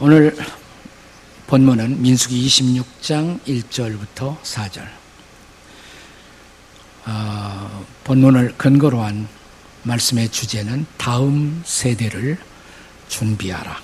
오늘 0.00 0.32
본문은 1.48 2.00
민수기 2.00 2.46
26장 2.46 3.40
1절부터 3.40 4.40
4절. 4.42 4.86
어, 7.06 7.84
본문을 8.04 8.54
근거로 8.56 9.02
한 9.02 9.26
말씀의 9.82 10.28
주제는 10.28 10.86
다음 10.98 11.62
세대를 11.64 12.38
준비하라. 13.08 13.82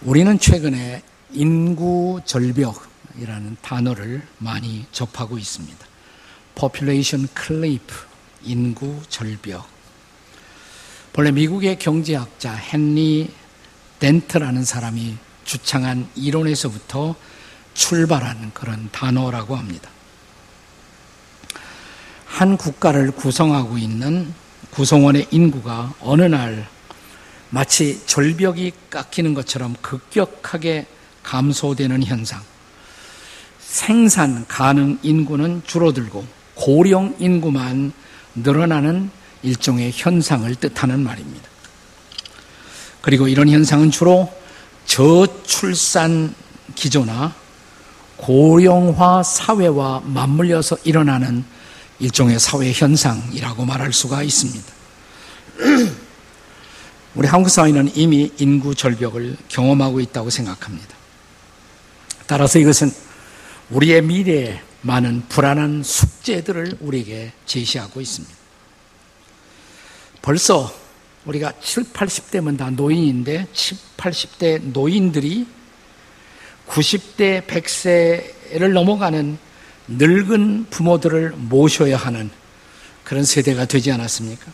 우리는 0.00 0.38
최근에 0.38 1.02
인구 1.32 2.22
절벽이라는 2.24 3.58
단어를 3.60 4.26
많이 4.38 4.86
접하고 4.92 5.36
있습니다. 5.36 5.86
population 6.54 7.28
cliff, 7.38 8.06
인구 8.44 8.98
절벽. 9.10 9.68
본래 11.12 11.30
미국의 11.32 11.78
경제학자 11.78 12.58
헨리 12.72 13.41
덴트라는 14.02 14.64
사람이 14.64 15.16
주창한 15.44 16.08
이론에서부터 16.16 17.14
출발한 17.72 18.50
그런 18.52 18.88
단어라고 18.90 19.54
합니다. 19.54 19.88
한 22.26 22.56
국가를 22.56 23.12
구성하고 23.12 23.78
있는 23.78 24.34
구성원의 24.72 25.28
인구가 25.30 25.94
어느 26.00 26.22
날 26.22 26.68
마치 27.50 28.04
절벽이 28.04 28.72
깎이는 28.90 29.34
것처럼 29.34 29.76
급격하게 29.80 30.86
감소되는 31.22 32.02
현상. 32.02 32.42
생산 33.60 34.44
가능 34.48 34.98
인구는 35.04 35.62
줄어들고 35.64 36.26
고령 36.54 37.14
인구만 37.20 37.92
늘어나는 38.34 39.10
일종의 39.44 39.92
현상을 39.94 40.52
뜻하는 40.56 41.04
말입니다. 41.04 41.51
그리고 43.02 43.28
이런 43.28 43.48
현상은 43.50 43.90
주로 43.90 44.32
저출산 44.86 46.34
기조나 46.74 47.34
고령화 48.16 49.22
사회와 49.22 50.02
맞물려서 50.04 50.78
일어나는 50.84 51.44
일종의 51.98 52.38
사회 52.38 52.72
현상이라고 52.72 53.64
말할 53.64 53.92
수가 53.92 54.22
있습니다. 54.22 54.72
우리 57.14 57.28
한국 57.28 57.50
사회는 57.50 57.92
이미 57.94 58.32
인구 58.38 58.74
절벽을 58.74 59.36
경험하고 59.48 60.00
있다고 60.00 60.30
생각합니다. 60.30 60.94
따라서 62.26 62.58
이것은 62.58 62.90
우리의 63.70 64.02
미래에 64.02 64.62
많은 64.82 65.24
불안한 65.28 65.82
숙제들을 65.82 66.78
우리에게 66.80 67.32
제시하고 67.46 68.00
있습니다. 68.00 68.34
벌써 70.22 70.72
우리가 71.26 71.52
7, 71.60 71.84
80대면 71.84 72.58
다 72.58 72.70
노인인데 72.70 73.46
7, 73.52 73.78
80대 73.96 74.62
노인들이 74.72 75.46
90대 76.68 77.46
100세를 77.46 78.72
넘어가는 78.72 79.38
늙은 79.88 80.66
부모들을 80.70 81.30
모셔야 81.36 81.96
하는 81.96 82.30
그런 83.04 83.24
세대가 83.24 83.64
되지 83.64 83.92
않았습니까? 83.92 84.50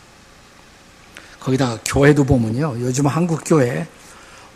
거기다가 1.39 1.79
교회도 1.85 2.25
보면요. 2.25 2.75
요즘 2.81 3.07
한국 3.07 3.41
교회 3.45 3.87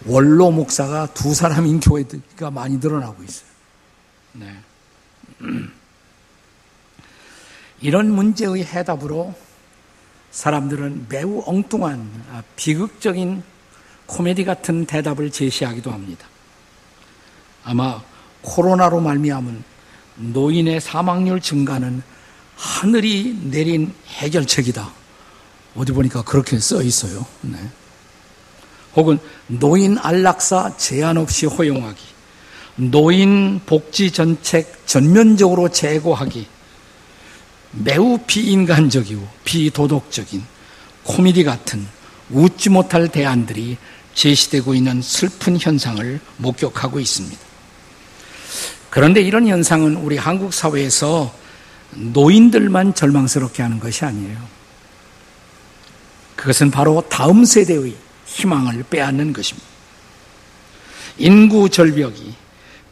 원로 0.05 0.51
목사가 0.51 1.07
두 1.13 1.33
사람인 1.33 1.79
교회가 1.79 2.51
많이 2.51 2.77
늘어나고 2.77 3.23
있어요. 3.23 3.47
네. 4.33 4.53
이런 7.81 8.11
문제의 8.11 8.65
해답으로 8.65 9.33
사람들은 10.33 11.05
매우 11.09 11.43
엉뚱한 11.45 12.25
아, 12.31 12.43
비극적인 12.55 13.43
코미디 14.07 14.43
같은 14.43 14.85
대답을 14.85 15.31
제시하기도 15.31 15.91
합니다. 15.91 16.27
아마 17.63 18.01
코로나로 18.41 18.99
말미암은 18.99 19.63
노인의 20.17 20.81
사망률 20.81 21.39
증가는 21.39 22.01
하늘이 22.55 23.39
내린 23.43 23.93
해결책이다. 24.07 24.91
어디 25.75 25.91
보니까 25.91 26.23
그렇게 26.23 26.59
써 26.59 26.81
있어요. 26.81 27.25
네. 27.41 27.57
혹은 28.95 29.19
노인 29.47 29.97
안락사 29.97 30.77
제한 30.77 31.17
없이 31.17 31.45
허용하기, 31.45 32.01
노인 32.75 33.61
복지 33.65 34.11
정책 34.11 34.85
전면적으로 34.87 35.69
제고하기, 35.69 36.47
매우 37.73 38.19
비인간적이고 38.25 39.27
비도덕적인 39.43 40.43
코미디 41.03 41.43
같은 41.43 41.85
웃지 42.29 42.69
못할 42.69 43.09
대안들이 43.09 43.77
제시되고 44.13 44.75
있는 44.75 45.01
슬픈 45.01 45.57
현상을 45.59 46.19
목격하고 46.37 46.99
있습니다. 46.99 47.37
그런데 48.89 49.21
이런 49.21 49.47
현상은 49.47 49.95
우리 49.97 50.17
한국 50.17 50.53
사회에서 50.53 51.33
노인들만 51.91 52.93
절망스럽게 52.93 53.63
하는 53.63 53.79
것이 53.79 54.05
아니에요. 54.05 54.37
그것은 56.35 56.71
바로 56.71 57.03
다음 57.09 57.43
세대의 57.43 57.95
희망을 58.25 58.83
빼앗는 58.89 59.33
것입니다. 59.33 59.67
인구 61.17 61.69
절벽이 61.69 62.33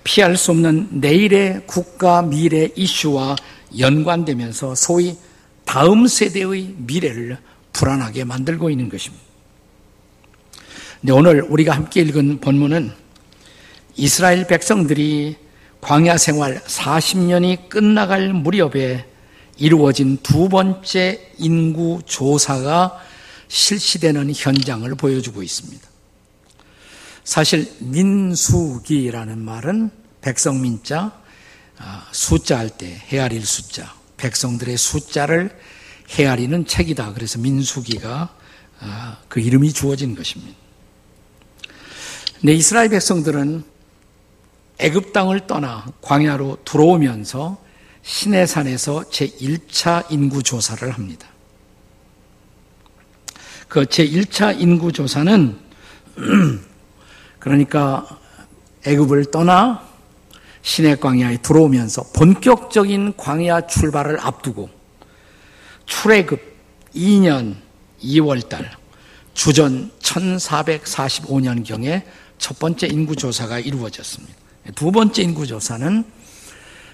피할 0.03 0.37
수 0.37 0.51
없는 0.51 0.87
내일의 0.91 1.63
국가 1.67 2.21
미래 2.21 2.69
이슈와 2.75 3.35
연관되면서 3.77 4.75
소위 4.75 5.17
다음 5.65 6.07
세대의 6.07 6.75
미래를 6.77 7.37
불안하게 7.73 8.25
만들고 8.25 8.69
있는 8.69 8.89
것입니다. 8.89 9.23
오늘 11.11 11.41
우리가 11.41 11.73
함께 11.73 12.01
읽은 12.01 12.41
본문은 12.41 12.91
이스라엘 13.95 14.45
백성들이 14.47 15.35
광야 15.81 16.17
생활 16.17 16.59
40년이 16.59 17.69
끝나갈 17.69 18.33
무렵에 18.33 19.05
이루어진 19.57 20.17
두 20.21 20.47
번째 20.47 21.31
인구 21.37 22.01
조사가 22.05 22.99
실시되는 23.47 24.31
현장을 24.33 24.93
보여주고 24.95 25.43
있습니다. 25.43 25.89
사실 27.23 27.71
민수기라는 27.79 29.39
말은 29.39 29.89
백성민자 30.21 30.99
아, 30.99 31.20
숫자 32.11 32.57
할 32.57 32.69
때 32.69 33.01
헤아릴 33.07 33.45
숫자, 33.45 33.93
백성들의 34.17 34.77
숫자를 34.77 35.57
헤아리는 36.09 36.65
책이다. 36.65 37.13
그래서 37.13 37.39
민수기가 37.39 38.35
아, 38.81 39.17
그 39.27 39.39
이름이 39.39 39.73
주어진 39.73 40.15
것입니다. 40.15 40.57
근 42.41 42.53
이스라엘 42.53 42.89
백성들은 42.89 43.63
애굽 44.79 45.13
땅을 45.13 45.45
떠나 45.45 45.85
광야로 46.01 46.59
들어오면서 46.65 47.61
시내산에서 48.01 49.03
제1차 49.11 50.11
인구 50.11 50.41
조사를 50.41 50.89
합니다. 50.89 51.27
그 53.67 53.85
제1차 53.85 54.59
인구 54.59 54.91
조사는 54.91 55.57
그러니까 57.39 58.19
애굽을 58.85 59.29
떠나 59.31 59.90
시내 60.61 60.95
광야에 60.95 61.37
들어오면서 61.37 62.03
본격적인 62.13 63.15
광야 63.17 63.67
출발을 63.67 64.19
앞두고 64.19 64.69
출애굽 65.85 66.39
2년 66.95 67.55
2월달 68.03 68.65
주전 69.33 69.91
1445년경에 69.99 72.03
첫 72.37 72.59
번째 72.59 72.87
인구조사가 72.87 73.59
이루어졌습니다. 73.59 74.35
두 74.75 74.91
번째 74.91 75.23
인구조사는 75.23 76.03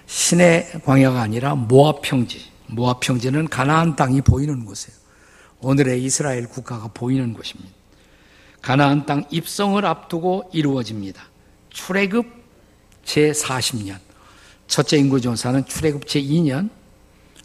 시내 0.05 0.71
광야가 0.85 1.19
아니라 1.21 1.55
모압 1.55 2.01
평지. 2.01 2.45
모압 2.67 3.01
평지는 3.01 3.47
가나안 3.47 3.95
땅이 3.95 4.21
보이는 4.21 4.65
곳이에요. 4.65 4.95
오늘의 5.61 6.03
이스라엘 6.03 6.47
국가가 6.47 6.89
보이는 6.93 7.33
곳입니다. 7.33 7.75
가나안 8.61 9.05
땅 9.05 9.25
입성을 9.31 9.83
앞두고 9.85 10.49
이루어집니다. 10.53 11.23
출애굽 11.69 12.36
제40년. 13.07 13.97
첫째 14.67 14.97
인구조사는 14.97 15.65
출애굽 15.65 16.05
제2년, 16.05 16.69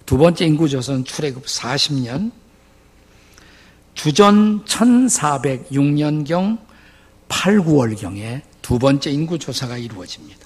두 0.05 0.19
번째 0.19 0.45
인구조사는 0.45 1.05
출애굽 1.05 1.45
40년, 1.45 2.33
주전 3.95 4.65
1406년경 4.65 6.59
8, 7.29 7.59
9월경에 7.61 8.43
두 8.61 8.79
번째 8.79 9.11
인구조사가 9.11 9.79
이루어집니다. 9.79 10.41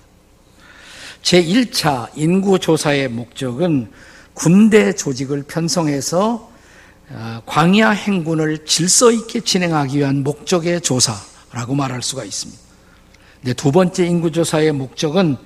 제1차 1.23 2.11
인구조사의 2.15 3.09
목적은 3.09 3.91
군대 4.35 4.95
조직을 4.95 5.45
편성해서 5.45 6.53
아, 7.09 7.41
광야 7.47 7.91
행군을 7.91 8.67
질서 8.67 9.11
있게 9.13 9.41
진행하기 9.41 9.99
위한 9.99 10.23
목적의 10.23 10.81
조사라고 10.83 11.75
말할 11.75 12.03
수가 12.03 12.25
있습니다. 12.25 12.66
두 13.55 13.73
번째 13.73 14.07
인구조사의 14.07 14.73
목적은 14.73 15.37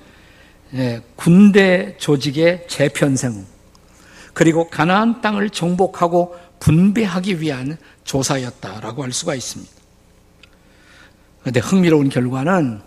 예, 0.73 1.01
군대 1.15 1.97
조직의 1.97 2.65
재편성 2.67 3.45
그리고 4.33 4.69
가나안 4.69 5.21
땅을 5.21 5.49
정복하고 5.49 6.35
분배하기 6.59 7.41
위한 7.41 7.77
조사였다라고 8.05 9.03
할 9.03 9.11
수가 9.11 9.35
있습니다. 9.35 9.71
그런데 11.41 11.59
흥미로운 11.59 12.09
결과는 12.09 12.81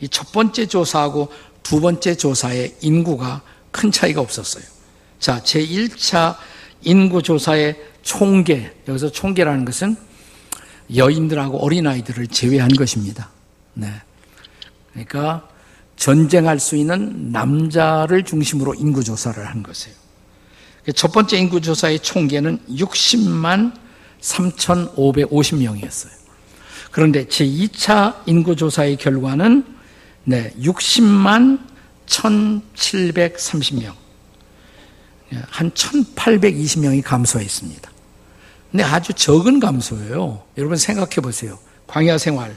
이 0.00 0.08
첫 0.08 0.32
번째 0.32 0.66
조사하고 0.66 1.28
두 1.62 1.80
번째 1.80 2.14
조사의 2.14 2.76
인구가 2.80 3.42
큰 3.70 3.90
차이가 3.90 4.20
없었어요. 4.20 4.64
자, 5.18 5.42
제1차 5.42 6.36
인구 6.82 7.22
조사의 7.22 7.76
총계, 8.02 8.72
여기서 8.86 9.10
총계라는 9.10 9.64
것은 9.64 9.96
여인들하고 10.94 11.58
어린아이들을 11.58 12.28
제외한 12.28 12.70
것입니다. 12.70 13.30
네. 13.74 13.88
그러니까 15.04 15.48
전쟁할 15.96 16.58
수 16.60 16.76
있는 16.76 17.32
남자를 17.32 18.24
중심으로 18.24 18.74
인구 18.74 19.02
조사를 19.02 19.44
한 19.44 19.62
것이에요. 19.62 19.96
첫 20.94 21.12
번째 21.12 21.36
인구 21.36 21.60
조사의 21.60 22.00
총계는 22.00 22.60
60만 22.70 23.72
3,550명이었어요. 24.20 26.10
그런데 26.90 27.26
제2차 27.26 28.22
인구 28.26 28.56
조사의 28.56 28.96
결과는 28.96 29.64
네, 30.24 30.52
60만 30.60 31.60
1,730명. 32.06 33.94
한 35.50 35.70
1,820명이 35.70 37.02
감소했습니다. 37.02 37.90
근데 38.70 38.84
아주 38.84 39.12
적은 39.12 39.60
감소예요. 39.60 40.42
여러분 40.56 40.76
생각해 40.76 41.16
보세요. 41.16 41.58
광야 41.86 42.18
생활. 42.18 42.56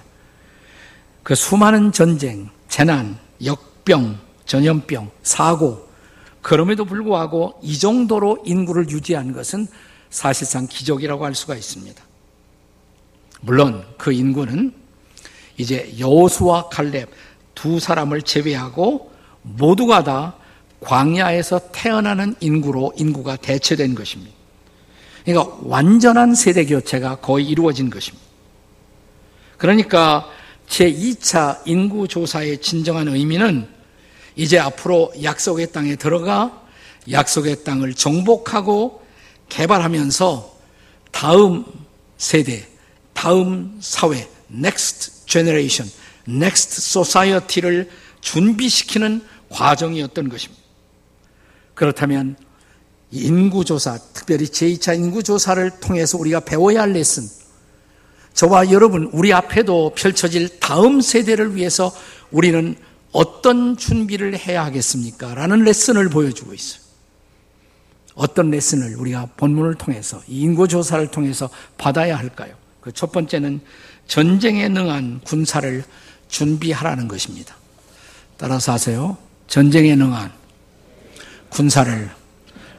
그 1.24 1.36
수많은 1.36 1.92
전쟁, 1.92 2.50
재난, 2.68 3.18
역병, 3.44 4.20
전염병, 4.46 5.12
사고, 5.24 5.88
그럼에도 6.42 6.86
불구하고 6.86 7.60
이 7.62 7.78
정도로 7.78 8.44
인구를 8.46 8.90
유지한 8.90 9.32
것은 9.32 9.68
사실상 10.10 10.68
기적이라고 10.68 11.24
할 11.24 11.36
수가 11.36 11.56
있습니다. 11.56 12.04
물론 13.42 13.86
그 13.98 14.12
인구는 14.12 14.74
이제 15.58 15.94
여호수와 16.00 16.70
칼렙 16.70 17.10
두 17.54 17.80
사람을 17.80 18.24
제외하고 18.24 19.12
모두가 19.44 20.04
다 20.04 20.36
광야에서 20.82 21.72
태어나는 21.72 22.36
인구로 22.40 22.94
인구가 22.98 23.36
대체된 23.36 23.94
것입니다. 23.94 24.36
그러니까 25.24 25.58
완전한 25.62 26.34
세대 26.34 26.66
교체가 26.66 27.18
거의 27.18 27.48
이루어진 27.48 27.92
것입니다. 27.92 28.26
그러니까 29.58 30.28
제2차 30.72 31.62
인구 31.66 32.08
조사의 32.08 32.62
진정한 32.62 33.10
의미는 33.10 33.68
이제 34.36 34.58
앞으로 34.58 35.12
약속의 35.22 35.72
땅에 35.72 35.96
들어가 35.96 36.64
약속의 37.10 37.64
땅을 37.64 37.94
정복하고 37.94 39.06
개발하면서 39.50 40.60
다음 41.12 41.66
세대, 42.18 42.66
다음 43.14 43.78
사회, 43.82 44.30
next 44.52 45.26
generation, 45.26 45.92
next 46.28 46.78
society를 46.78 47.90
준비시키는 48.22 49.26
과정이었던 49.50 50.30
것입니다. 50.30 50.62
그렇다면 51.74 52.38
인구조사, 53.12 53.98
특별히 54.14 54.46
제2차 54.46 54.96
인구조사를 54.96 55.70
통해서 55.82 56.18
우리가 56.18 56.40
배워야 56.42 56.84
할 56.84 56.94
레슨, 56.94 57.28
저와 58.34 58.72
여러분, 58.72 59.10
우리 59.12 59.34
앞에도 59.34 59.94
펼쳐질 59.96 60.60
다음 60.60 61.02
세대를 61.02 61.56
위해서 61.56 61.94
우리는 62.32 62.76
어떤 63.12 63.76
준비를 63.78 64.38
해야 64.38 64.64
하겠습니까? 64.66 65.36
라는 65.36 65.64
레슨을 65.64 66.10
보여주고 66.10 66.54
있어요. 66.54 66.82
어떤 68.16 68.50
레슨을 68.52 68.96
우리가 68.96 69.30
본문을 69.38 69.76
통해서, 69.76 70.22
인구조사를 70.28 71.12
통해서 71.12 71.50
받아야 71.78 72.18
할까요? 72.18 72.56
그 72.82 72.92
첫 72.94 73.12
번째는 73.12 73.62
전쟁에 74.08 74.68
능한 74.68 75.22
군사를 75.24 75.84
준비하라는 76.28 77.08
것입니다. 77.08 77.56
따라서 78.38 78.72
하세요. 78.74 79.18
전쟁에 79.48 79.96
능한 79.96 80.32
군사를 81.50 82.10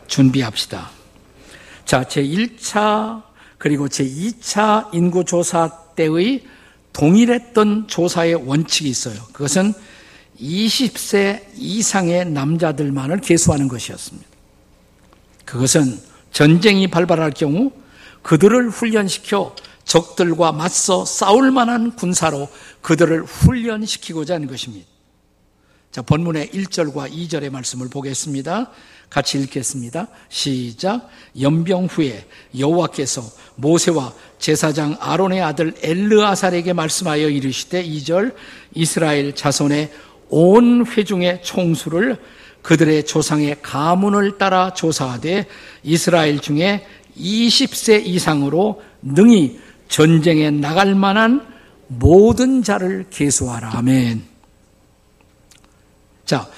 준비합시다. 0.08 0.90
자, 1.84 2.04
제 2.04 2.22
1차 2.22 3.22
그리고 3.62 3.86
제2차 3.86 4.92
인구조사 4.92 5.70
때의 5.94 6.42
동일했던 6.92 7.86
조사의 7.86 8.34
원칙이 8.34 8.90
있어요. 8.90 9.14
그것은 9.32 9.72
20세 10.40 11.44
이상의 11.54 12.28
남자들만을 12.28 13.20
계수하는 13.20 13.68
것이었습니다. 13.68 14.28
그것은 15.44 15.96
전쟁이 16.32 16.88
발발할 16.88 17.30
경우 17.30 17.70
그들을 18.22 18.68
훈련시켜 18.68 19.54
적들과 19.84 20.50
맞서 20.50 21.04
싸울 21.04 21.52
만한 21.52 21.94
군사로 21.94 22.48
그들을 22.80 23.22
훈련시키고자 23.22 24.34
하는 24.34 24.48
것입니다. 24.48 24.88
자, 25.92 26.00
본문의 26.00 26.48
1절과 26.48 27.12
2절의 27.12 27.50
말씀을 27.50 27.90
보겠습니다. 27.90 28.70
같이 29.10 29.38
읽겠습니다. 29.38 30.08
시작. 30.30 31.10
연병 31.38 31.84
후에 31.84 32.24
여호와께서 32.58 33.22
모세와 33.56 34.14
제사장 34.38 34.96
아론의 34.98 35.42
아들 35.42 35.74
엘르아살에게 35.82 36.72
말씀하여 36.72 37.28
이르시되 37.28 37.84
2절 37.84 38.34
이스라엘 38.74 39.34
자손의 39.34 39.92
온 40.30 40.86
회중의 40.86 41.42
총수를 41.42 42.16
그들의 42.62 43.04
조상의 43.04 43.56
가문을 43.60 44.38
따라 44.38 44.72
조사하되 44.72 45.46
이스라엘 45.82 46.40
중에 46.40 46.86
20세 47.18 48.06
이상으로 48.06 48.80
능히 49.02 49.60
전쟁에 49.88 50.50
나갈 50.50 50.94
만한 50.94 51.46
모든 51.86 52.62
자를 52.62 53.04
계수하라. 53.10 53.76
아멘. 53.76 54.31
자, 56.24 56.48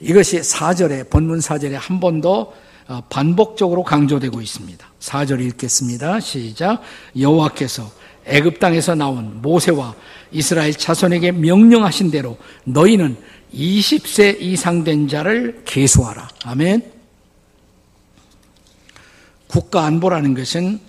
이것이 0.00 0.40
4절에, 0.40 1.08
본문 1.10 1.38
4절에 1.38 1.72
한 1.72 2.00
번더 2.00 2.52
어, 2.86 3.00
반복적으로 3.08 3.82
강조되고 3.82 4.40
있습니다. 4.42 4.86
4절 5.00 5.40
읽겠습니다. 5.46 6.20
시작. 6.20 6.82
여호와께서 7.18 7.90
애굽 8.26 8.58
땅에서 8.58 8.94
나온 8.94 9.40
모세와 9.40 9.94
이스라엘 10.32 10.74
자손에게 10.74 11.32
명령하신 11.32 12.10
대로 12.10 12.36
너희는 12.64 13.16
20세 13.54 14.40
이상 14.40 14.84
된 14.84 15.08
자를 15.08 15.62
계수하라. 15.64 16.28
아멘. 16.44 16.92
국가 19.46 19.84
안보라는 19.84 20.34
것은 20.34 20.80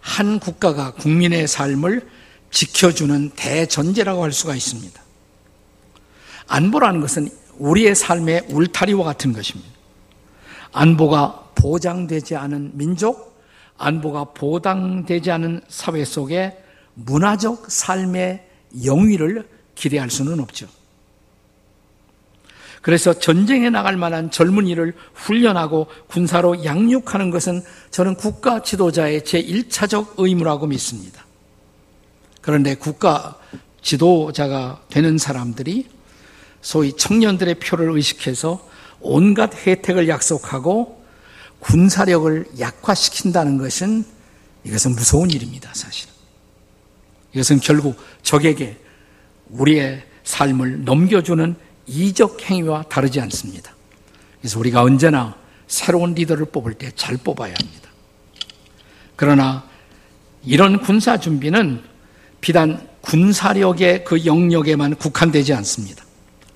한 0.00 0.40
국가가 0.40 0.92
국민의 0.92 1.46
삶을 1.46 2.06
지켜주는 2.50 3.30
대전제라고 3.36 4.24
할 4.24 4.32
수가 4.32 4.54
있습니다. 4.54 5.07
안보라는 6.48 7.00
것은 7.00 7.28
우리의 7.58 7.94
삶의 7.94 8.46
울타리와 8.50 9.04
같은 9.04 9.32
것입니다. 9.32 9.70
안보가 10.72 11.50
보장되지 11.54 12.36
않은 12.36 12.72
민족, 12.74 13.40
안보가 13.76 14.24
보장되지 14.34 15.30
않은 15.30 15.60
사회 15.68 16.04
속에 16.04 16.56
문화적 16.94 17.70
삶의 17.70 18.44
영위를 18.84 19.48
기대할 19.74 20.10
수는 20.10 20.40
없죠. 20.40 20.66
그래서 22.82 23.12
전쟁에 23.12 23.70
나갈 23.70 23.96
만한 23.96 24.30
젊은이를 24.30 24.94
훈련하고 25.14 25.88
군사로 26.08 26.64
양육하는 26.64 27.30
것은 27.30 27.62
저는 27.90 28.14
국가 28.14 28.62
지도자의 28.62 29.22
제1차적 29.22 30.14
의무라고 30.16 30.66
믿습니다. 30.68 31.24
그런데 32.40 32.74
국가 32.74 33.38
지도자가 33.82 34.82
되는 34.88 35.18
사람들이 35.18 35.97
소위 36.60 36.96
청년들의 36.96 37.56
표를 37.56 37.90
의식해서 37.90 38.66
온갖 39.00 39.54
혜택을 39.66 40.08
약속하고 40.08 41.02
군사력을 41.60 42.46
약화시킨다는 42.58 43.58
것은 43.58 44.04
이것은 44.64 44.92
무서운 44.92 45.30
일입니다, 45.30 45.70
사실. 45.72 46.08
이것은 47.32 47.60
결국 47.60 47.96
적에게 48.22 48.76
우리의 49.50 50.04
삶을 50.24 50.84
넘겨주는 50.84 51.54
이적 51.86 52.42
행위와 52.42 52.82
다르지 52.84 53.20
않습니다. 53.20 53.74
그래서 54.40 54.58
우리가 54.58 54.82
언제나 54.82 55.36
새로운 55.66 56.14
리더를 56.14 56.46
뽑을 56.46 56.74
때 56.74 56.90
잘 56.94 57.16
뽑아야 57.16 57.54
합니다. 57.58 57.90
그러나 59.16 59.68
이런 60.44 60.80
군사 60.80 61.18
준비는 61.18 61.82
비단 62.40 62.88
군사력의 63.00 64.04
그 64.04 64.24
영역에만 64.24 64.96
국한되지 64.96 65.54
않습니다. 65.54 66.04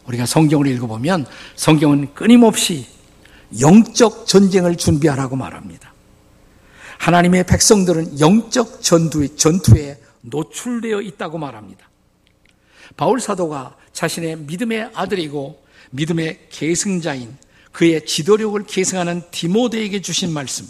우리가 0.06 0.26
성경을 0.26 0.66
읽어보면 0.68 1.26
성경은 1.56 2.14
끊임없이 2.14 2.86
영적 3.60 4.26
전쟁을 4.26 4.76
준비하라고 4.76 5.36
말합니다. 5.36 5.92
하나님의 6.98 7.44
백성들은 7.44 8.20
영적 8.20 8.82
전투에, 8.82 9.28
전투에 9.36 9.98
노출되어 10.22 11.00
있다고 11.02 11.38
말합니다. 11.38 11.88
바울 12.96 13.20
사도가 13.20 13.76
자신의 13.92 14.38
믿음의 14.38 14.90
아들이고 14.94 15.62
믿음의 15.90 16.46
계승자인 16.50 17.36
그의 17.72 18.06
지도력을 18.06 18.62
계승하는 18.64 19.22
디모데에게 19.30 20.00
주신 20.00 20.32
말씀. 20.32 20.66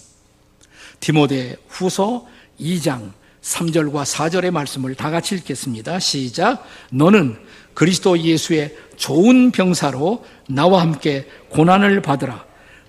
디모데 1.01 1.57
후서 1.69 2.27
2장 2.61 3.13
3절과 3.43 4.05
4절의 4.05 4.53
말씀을 4.53 4.95
다 4.95 5.11
같이 5.11 5.35
읽겠습니다. 5.35 5.99
시작. 5.99 6.65
너는 6.93 7.39
그리스도 7.75 8.19
예수의 8.19 8.77
좋은 8.97 9.51
병사로 9.51 10.25
나와 10.49 10.83
함께 10.83 11.27
고난을 11.51 12.03
받으라. 12.03 12.45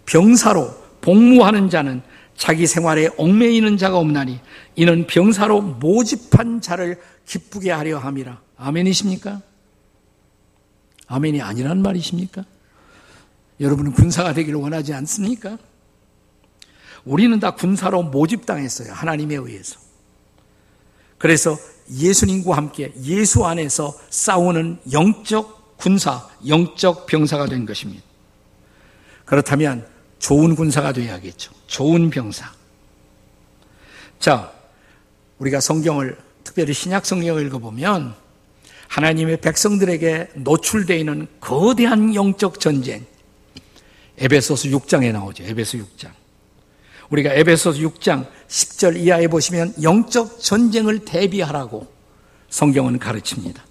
병사로 0.06 0.70
복무하는 1.02 1.70
자는 1.70 2.02
자기 2.36 2.68
생활에 2.68 3.10
얽매이는 3.18 3.78
자가 3.78 3.98
없나니 3.98 4.40
이는 4.76 5.08
병사로 5.08 5.62
모집한 5.62 6.62
자를 6.62 7.00
기쁘게 7.26 7.72
하려 7.72 8.00
함이라. 8.00 8.42
아멘이십니까? 8.58 9.42
아멘이 11.08 11.42
아니란 11.42 11.82
말이십니까? 11.82 12.46
여러분은 13.60 13.94
군사가 13.94 14.34
되기를 14.34 14.60
원하지 14.60 14.94
않습니까? 14.94 15.58
우리는 17.06 17.40
다 17.40 17.52
군사로 17.52 18.04
모집당했어요. 18.04 18.94
하나님에 18.94 19.36
의해서. 19.36 19.80
그래서 21.18 21.58
예수님과 21.92 22.56
함께 22.56 22.94
예수 23.04 23.46
안에서 23.46 23.98
싸우는 24.10 24.80
영적 24.92 25.78
군사, 25.78 26.28
영적 26.48 27.06
병사가 27.08 27.48
된 27.48 27.66
것입니다. 27.66 28.04
그렇다면 29.26 29.86
좋은 30.20 30.56
군사가 30.56 30.94
되어야 30.94 31.20
겠죠. 31.20 31.52
좋은 31.68 32.10
병사. 32.10 32.52
자, 34.20 34.54
우리가 35.40 35.60
성경을 35.60 36.18
특별히 36.44 36.74
신약 36.74 37.06
성경을 37.06 37.46
읽어보면 37.48 38.16
하나님의 38.88 39.38
백성들에게 39.42 40.30
노출되어 40.36 40.98
있는 40.98 41.28
거대한 41.40 42.16
영적 42.16 42.60
전쟁. 42.60 43.06
에베소서 44.18 44.70
6장에 44.70 45.12
나오죠. 45.12 45.44
에베소 45.44 45.80
6장. 45.80 46.12
우리가 47.10 47.34
에베소서 47.34 47.80
6장 47.80 48.28
10절 48.54 48.98
이하에 48.98 49.28
보시면 49.28 49.74
영적 49.82 50.40
전쟁을 50.40 51.00
대비하라고 51.00 51.88
성경은 52.50 53.00
가르칩니다. 53.00 53.66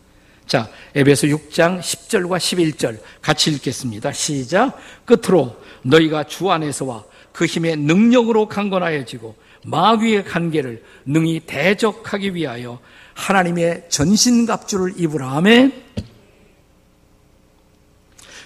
자, 0.45 0.69
에베소 0.97 1.29
6장 1.29 1.81
10절과 1.81 2.39
11절 2.39 2.99
같이 3.21 3.53
읽겠습니다. 3.53 4.12
시작. 4.12 4.77
끝으로 5.05 5.57
너희가 5.83 6.25
주 6.25 6.51
안에서와 6.51 7.05
그 7.33 7.47
힘의 7.47 7.77
능력으로 7.77 8.49
강건하여지고 8.49 9.37
마귀의 9.65 10.25
관계를 10.25 10.83
능히 11.07 11.41
대적하기 11.47 12.35
위하여 12.35 12.81
하나님의 13.15 13.85
전신갑주를 13.89 14.95
입으라. 14.97 15.37
아멘. 15.37 15.73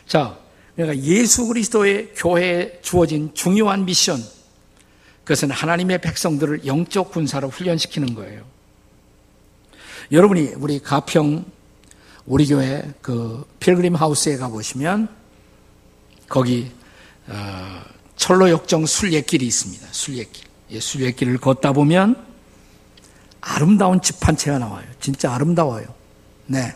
자, 0.07 0.38
그러니까 0.75 1.02
예수 1.02 1.47
그리스도의 1.47 2.12
교회에 2.14 2.78
주어진 2.83 3.33
중요한 3.33 3.87
미션. 3.87 4.36
그것은 5.26 5.50
하나님의 5.50 6.00
백성들을 6.02 6.66
영적 6.66 7.11
군사로 7.11 7.49
훈련시키는 7.49 8.14
거예요. 8.14 8.45
여러분이 10.12 10.52
우리 10.59 10.78
가평 10.78 11.45
우리 12.26 12.47
교회 12.47 12.88
그 13.02 13.45
필그림 13.59 13.97
하우스에 13.97 14.37
가 14.37 14.47
보시면 14.47 15.09
거기 16.28 16.71
어, 17.26 17.83
철로 18.14 18.50
역정 18.50 18.87
순례길이 18.87 19.45
있습니다. 19.45 19.88
순례길. 19.90 20.45
예, 20.71 20.78
순례길을 20.78 21.38
걷다 21.38 21.73
보면 21.73 22.25
아름다운 23.40 24.00
집 24.00 24.25
한 24.25 24.37
채가 24.37 24.59
나와요. 24.59 24.87
진짜 25.00 25.35
아름다워요. 25.35 25.87
네. 26.47 26.73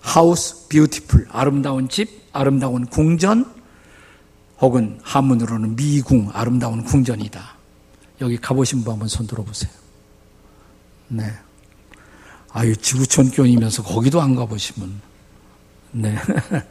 하우스 0.00 0.68
뷰티풀 0.68 1.26
아름다운 1.30 1.88
집, 1.88 2.22
아름다운 2.32 2.86
궁전 2.86 3.59
혹은 4.60 4.98
한문으로는 5.02 5.76
미궁 5.76 6.30
아름다운 6.32 6.84
궁전이다. 6.84 7.56
여기 8.20 8.36
가보신 8.36 8.84
분 8.84 8.92
한번 8.92 9.08
손 9.08 9.26
들어보세요. 9.26 9.72
네. 11.08 11.32
아유 12.52 12.76
지구촌 12.76 13.30
교인이면서 13.30 13.82
거기도 13.82 14.20
안 14.20 14.34
가보시면 14.34 15.00
네. 15.92 16.16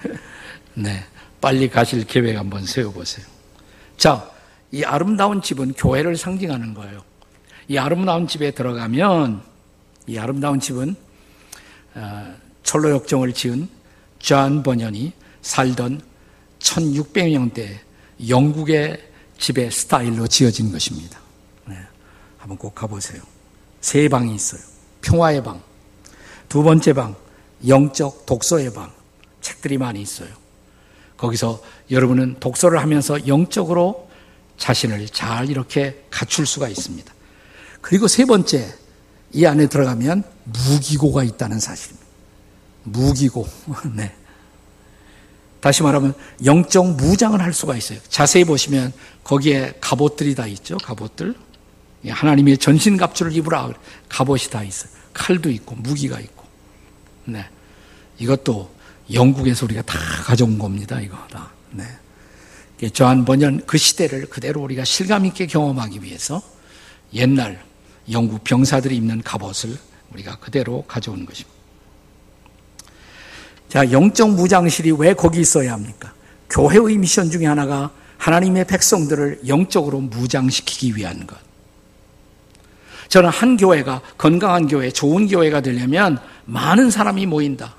네. 0.75 1.03
빨리 1.41 1.69
가실 1.69 2.05
계획 2.05 2.37
한번 2.37 2.65
세워보세요. 2.65 3.25
자, 3.97 4.29
이 4.71 4.83
아름다운 4.83 5.41
집은 5.41 5.73
교회를 5.73 6.15
상징하는 6.15 6.73
거예요. 6.73 7.01
이 7.67 7.77
아름다운 7.77 8.27
집에 8.27 8.51
들어가면 8.51 9.41
이 10.07 10.17
아름다운 10.17 10.59
집은 10.59 10.95
어, 11.95 12.35
철로역정을 12.63 13.33
지은 13.33 13.69
존 14.19 14.63
번연이 14.63 15.13
살던 15.41 16.01
1600년대 16.59 17.79
영국의 18.27 19.01
집의 19.37 19.71
스타일로 19.71 20.27
지어진 20.27 20.71
것입니다. 20.71 21.19
네, 21.65 21.75
한번 22.37 22.57
꼭 22.57 22.75
가보세요. 22.75 23.21
세 23.81 24.07
방이 24.09 24.35
있어요. 24.35 24.61
평화의 25.01 25.43
방. 25.43 25.61
두 26.49 26.63
번째 26.63 26.93
방, 26.93 27.15
영적 27.67 28.25
독서의 28.25 28.73
방. 28.73 28.91
책들이 29.41 29.77
많이 29.77 30.01
있어요. 30.01 30.29
거기서 31.17 31.61
여러분은 31.91 32.37
독서를 32.39 32.79
하면서 32.79 33.27
영적으로 33.27 34.09
자신을 34.57 35.07
잘 35.09 35.49
이렇게 35.49 36.03
갖출 36.09 36.45
수가 36.45 36.67
있습니다. 36.67 37.13
그리고 37.81 38.07
세 38.07 38.25
번째, 38.25 38.73
이 39.31 39.45
안에 39.45 39.67
들어가면 39.67 40.23
무기고가 40.43 41.23
있다는 41.23 41.59
사실입니다. 41.59 42.05
무기고. 42.83 43.47
네. 43.95 44.15
다시 45.59 45.83
말하면 45.83 46.13
영적 46.45 46.95
무장을 46.95 47.39
할 47.41 47.53
수가 47.53 47.75
있어요. 47.75 47.99
자세히 48.07 48.45
보시면 48.45 48.93
거기에 49.23 49.73
갑옷들이 49.81 50.35
다 50.35 50.47
있죠. 50.47 50.77
갑옷들. 50.77 51.35
하나님의 52.07 52.57
전신 52.57 52.95
갑주를 52.95 53.35
입으라. 53.35 53.71
갑옷이 54.07 54.49
다 54.51 54.63
있어요. 54.63 54.91
칼도 55.13 55.49
있고 55.51 55.75
무기가 55.75 56.19
있고. 56.19 56.45
네. 57.25 57.45
이것도 58.19 58.73
영국에서 59.13 59.65
우리가 59.65 59.81
다 59.81 59.99
가져온 60.23 60.57
겁니다. 60.57 60.99
이거 61.01 61.17
다. 61.29 61.51
네. 61.71 61.83
저한 62.93 63.25
번연 63.25 63.65
그 63.65 63.77
시대를 63.77 64.27
그대로 64.27 64.61
우리가 64.61 64.85
실감 64.85 65.25
있게 65.25 65.45
경험하기 65.47 66.01
위해서 66.03 66.41
옛날 67.13 67.61
영국 68.09 68.43
병사들이 68.45 68.95
입는 68.95 69.21
갑옷을 69.21 69.77
우리가 70.13 70.37
그대로 70.37 70.83
가져온 70.83 71.25
것입니다. 71.25 71.58
자, 73.69 73.91
영적 73.91 74.31
무장실이 74.31 74.91
왜 74.93 75.13
거기 75.13 75.39
있어야 75.39 75.73
합니까? 75.73 76.11
교회의 76.49 76.97
미션 76.97 77.29
중에 77.29 77.45
하나가 77.45 77.91
하나님의 78.17 78.65
백성들을 78.65 79.41
영적으로 79.47 80.01
무장시키기 80.01 80.95
위한 80.95 81.25
것. 81.25 81.37
저는 83.07 83.29
한 83.29 83.57
교회가 83.57 84.01
건강한 84.17 84.67
교회, 84.67 84.89
좋은 84.89 85.27
교회가 85.27 85.61
되려면 85.61 86.17
많은 86.45 86.91
사람이 86.91 87.27
모인다. 87.27 87.75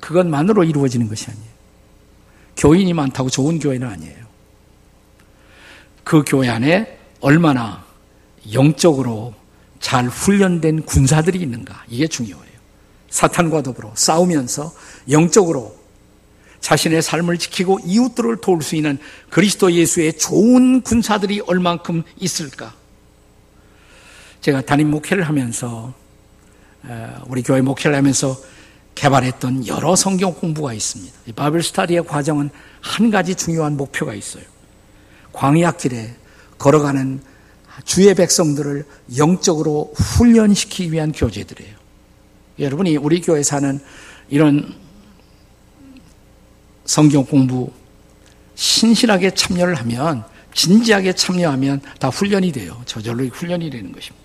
그것만으로 0.00 0.64
이루어지는 0.64 1.08
것이 1.08 1.30
아니에요. 1.30 1.52
교인이 2.56 2.92
많다고 2.92 3.28
좋은 3.28 3.58
교회는 3.58 3.88
아니에요. 3.88 4.22
그 6.04 6.22
교회 6.26 6.48
안에 6.48 6.98
얼마나 7.20 7.84
영적으로 8.52 9.34
잘 9.80 10.06
훈련된 10.06 10.82
군사들이 10.82 11.40
있는가. 11.40 11.84
이게 11.88 12.06
중요해요. 12.06 12.51
사탄과 13.12 13.62
더불어 13.62 13.92
싸우면서 13.94 14.72
영적으로 15.10 15.76
자신의 16.60 17.02
삶을 17.02 17.38
지키고 17.38 17.80
이웃들을 17.84 18.38
도울 18.40 18.62
수 18.62 18.74
있는 18.74 18.98
그리스도 19.28 19.70
예수의 19.70 20.16
좋은 20.16 20.80
군사들이 20.80 21.42
얼만큼 21.46 22.04
있을까? 22.18 22.74
제가 24.40 24.62
담임 24.62 24.90
목회를 24.90 25.24
하면서 25.24 25.92
우리 27.26 27.42
교회 27.42 27.60
목회를 27.60 27.96
하면서 27.96 28.36
개발했던 28.94 29.66
여러 29.66 29.94
성경 29.94 30.32
공부가 30.34 30.72
있습니다. 30.72 31.12
바벨 31.36 31.62
스타디의 31.62 32.06
과정은 32.06 32.50
한 32.80 33.10
가지 33.10 33.34
중요한 33.34 33.76
목표가 33.76 34.14
있어요. 34.14 34.44
광야길에 35.32 36.14
걸어가는 36.58 37.20
주의 37.84 38.14
백성들을 38.14 38.86
영적으로 39.16 39.92
훈련시키기 39.96 40.92
위한 40.92 41.12
교재들이에요. 41.12 41.81
여러분이 42.58 42.96
우리 42.96 43.20
교회 43.20 43.42
사는 43.42 43.80
이런 44.28 44.74
성경 46.84 47.24
공부 47.24 47.70
신실하게 48.54 49.32
참여를 49.32 49.74
하면 49.76 50.24
진지하게 50.54 51.14
참여하면 51.14 51.80
다 51.98 52.08
훈련이 52.08 52.52
돼요. 52.52 52.80
저절로 52.84 53.24
훈련이 53.24 53.70
되는 53.70 53.92
것입니다. 53.92 54.22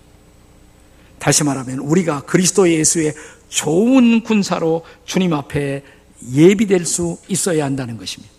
다시 1.18 1.42
말하면 1.44 1.78
우리가 1.80 2.22
그리스도 2.22 2.70
예수의 2.70 3.14
좋은 3.48 4.22
군사로 4.22 4.84
주님 5.04 5.32
앞에 5.32 5.82
예비될 6.32 6.84
수 6.84 7.18
있어야 7.28 7.64
한다는 7.64 7.96
것입니다. 7.96 8.32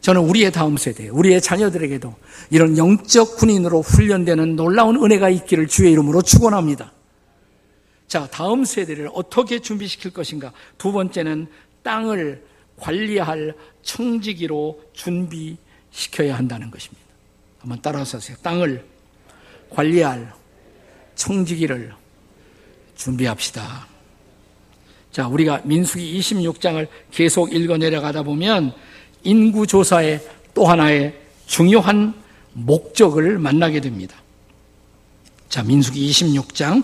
저는 0.00 0.22
우리의 0.22 0.50
다음 0.52 0.76
세대, 0.76 1.08
우리의 1.08 1.40
자녀들에게도 1.40 2.14
이런 2.50 2.78
영적 2.78 3.36
군인으로 3.36 3.82
훈련되는 3.82 4.56
놀라운 4.56 5.02
은혜가 5.02 5.28
있기를 5.28 5.68
주의 5.68 5.92
이름으로 5.92 6.22
축원합니다. 6.22 6.92
자, 8.10 8.26
다음 8.26 8.64
세대를 8.64 9.08
어떻게 9.14 9.60
준비시킬 9.60 10.10
것인가? 10.10 10.52
두 10.76 10.90
번째는 10.90 11.46
땅을 11.84 12.44
관리할 12.76 13.54
청지기로 13.82 14.82
준비시켜야 14.92 16.36
한다는 16.36 16.72
것입니다. 16.72 17.06
한번 17.60 17.78
따라서 17.80 18.16
하세요. 18.16 18.36
땅을 18.42 18.84
관리할 19.70 20.34
청지기를 21.14 21.94
준비합시다. 22.96 23.86
자, 25.12 25.28
우리가 25.28 25.60
민수기 25.62 26.18
26장을 26.18 26.84
계속 27.12 27.54
읽어 27.54 27.76
내려가다 27.76 28.24
보면 28.24 28.74
인구조사의 29.22 30.20
또 30.52 30.66
하나의 30.66 31.16
중요한 31.46 32.20
목적을 32.54 33.38
만나게 33.38 33.80
됩니다. 33.80 34.16
자, 35.48 35.62
민수기 35.62 36.10
26장 36.10 36.82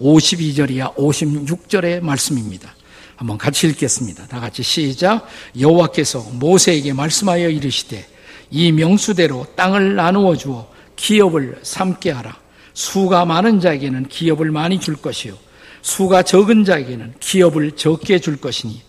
52절이야 0.00 0.94
56절의 0.96 2.00
말씀입니다. 2.00 2.74
한번 3.16 3.38
같이 3.38 3.66
읽겠습니다. 3.68 4.26
다 4.26 4.40
같이 4.40 4.62
시작. 4.62 5.26
여호와께서 5.58 6.20
모세에게 6.32 6.92
말씀하여 6.92 7.48
이르시되 7.48 8.06
이 8.50 8.72
명수대로 8.72 9.46
땅을 9.54 9.94
나누어 9.94 10.36
주어 10.36 10.70
기업을 10.96 11.60
삼게 11.62 12.10
하라. 12.10 12.36
수가 12.74 13.24
많은 13.24 13.60
자에게는 13.60 14.08
기업을 14.08 14.50
많이 14.50 14.80
줄 14.80 14.96
것이요 14.96 15.36
수가 15.82 16.22
적은 16.22 16.64
자에게는 16.64 17.14
기업을 17.20 17.72
적게 17.72 18.18
줄 18.18 18.36
것이니 18.36 18.82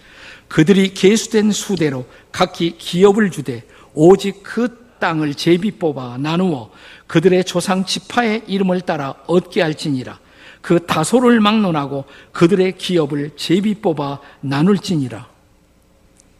그들이 0.48 0.94
계수된 0.94 1.52
수대로 1.52 2.06
각기 2.32 2.78
기업을 2.78 3.32
주되 3.32 3.64
오직 3.94 4.42
그 4.44 4.84
땅을 5.00 5.34
제비 5.34 5.72
뽑아 5.72 6.18
나누어 6.18 6.72
그들의 7.08 7.44
조상 7.44 7.86
지파의 7.86 8.44
이름을 8.48 8.82
따라 8.82 9.16
얻게 9.28 9.62
할지니라 9.62 10.20
그 10.64 10.86
다소를 10.86 11.42
막론하고 11.42 12.06
그들의 12.32 12.78
기업을 12.78 13.32
제비 13.36 13.76
뽑아 13.76 14.22
나눌지니라 14.40 15.28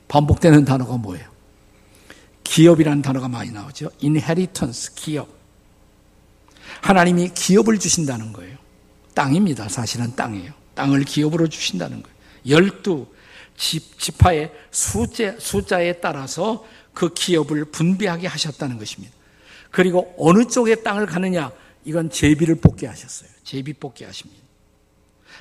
반복되는 0.08 0.64
단어가 0.64 0.96
뭐예요? 0.96 1.28
기업이라는 2.46 3.02
단어가 3.02 3.28
많이 3.28 3.52
나오죠. 3.52 3.90
inheritance, 4.02 4.96
기업. 4.96 5.28
하나님이 6.82 7.32
기업을 7.34 7.78
주신다는 7.80 8.32
거예요. 8.32 8.58
땅입니다. 9.14 9.68
사실은 9.68 10.16
땅이에요. 10.16 10.54
땅을 10.74 11.04
기업으로 11.04 11.50
주신다는 11.50 12.02
거예요. 12.02 12.18
열두 12.48 13.08
지파의 13.58 14.54
숫자, 14.72 15.36
숫자에 15.38 16.00
따라서 16.00 16.66
그 16.94 17.14
기업을 17.14 17.66
분배하게 17.66 18.28
하셨다는 18.28 18.78
것입니다. 18.78 19.14
그리고 19.70 20.16
어느 20.18 20.46
쪽에 20.46 20.76
땅을 20.76 21.08
가느냐, 21.08 21.52
이건 21.86 22.10
제비를 22.10 22.56
뽑게 22.56 22.88
하셨어요. 22.88 23.30
제비 23.44 23.74
뽑게 23.74 24.06
하십니다. 24.06 24.42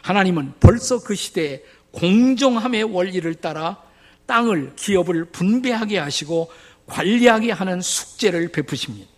하나님은 0.02 0.54
벌써 0.61 1.02
그 1.02 1.14
시대에 1.14 1.62
공정함의 1.92 2.84
원리를 2.84 3.32
따라 3.37 3.82
땅을, 4.26 4.72
기업을 4.76 5.26
분배하게 5.26 5.99
하시고 5.99 6.50
관리하게 6.87 7.52
하는 7.52 7.80
숙제를 7.80 8.49
베푸십니다. 8.49 9.08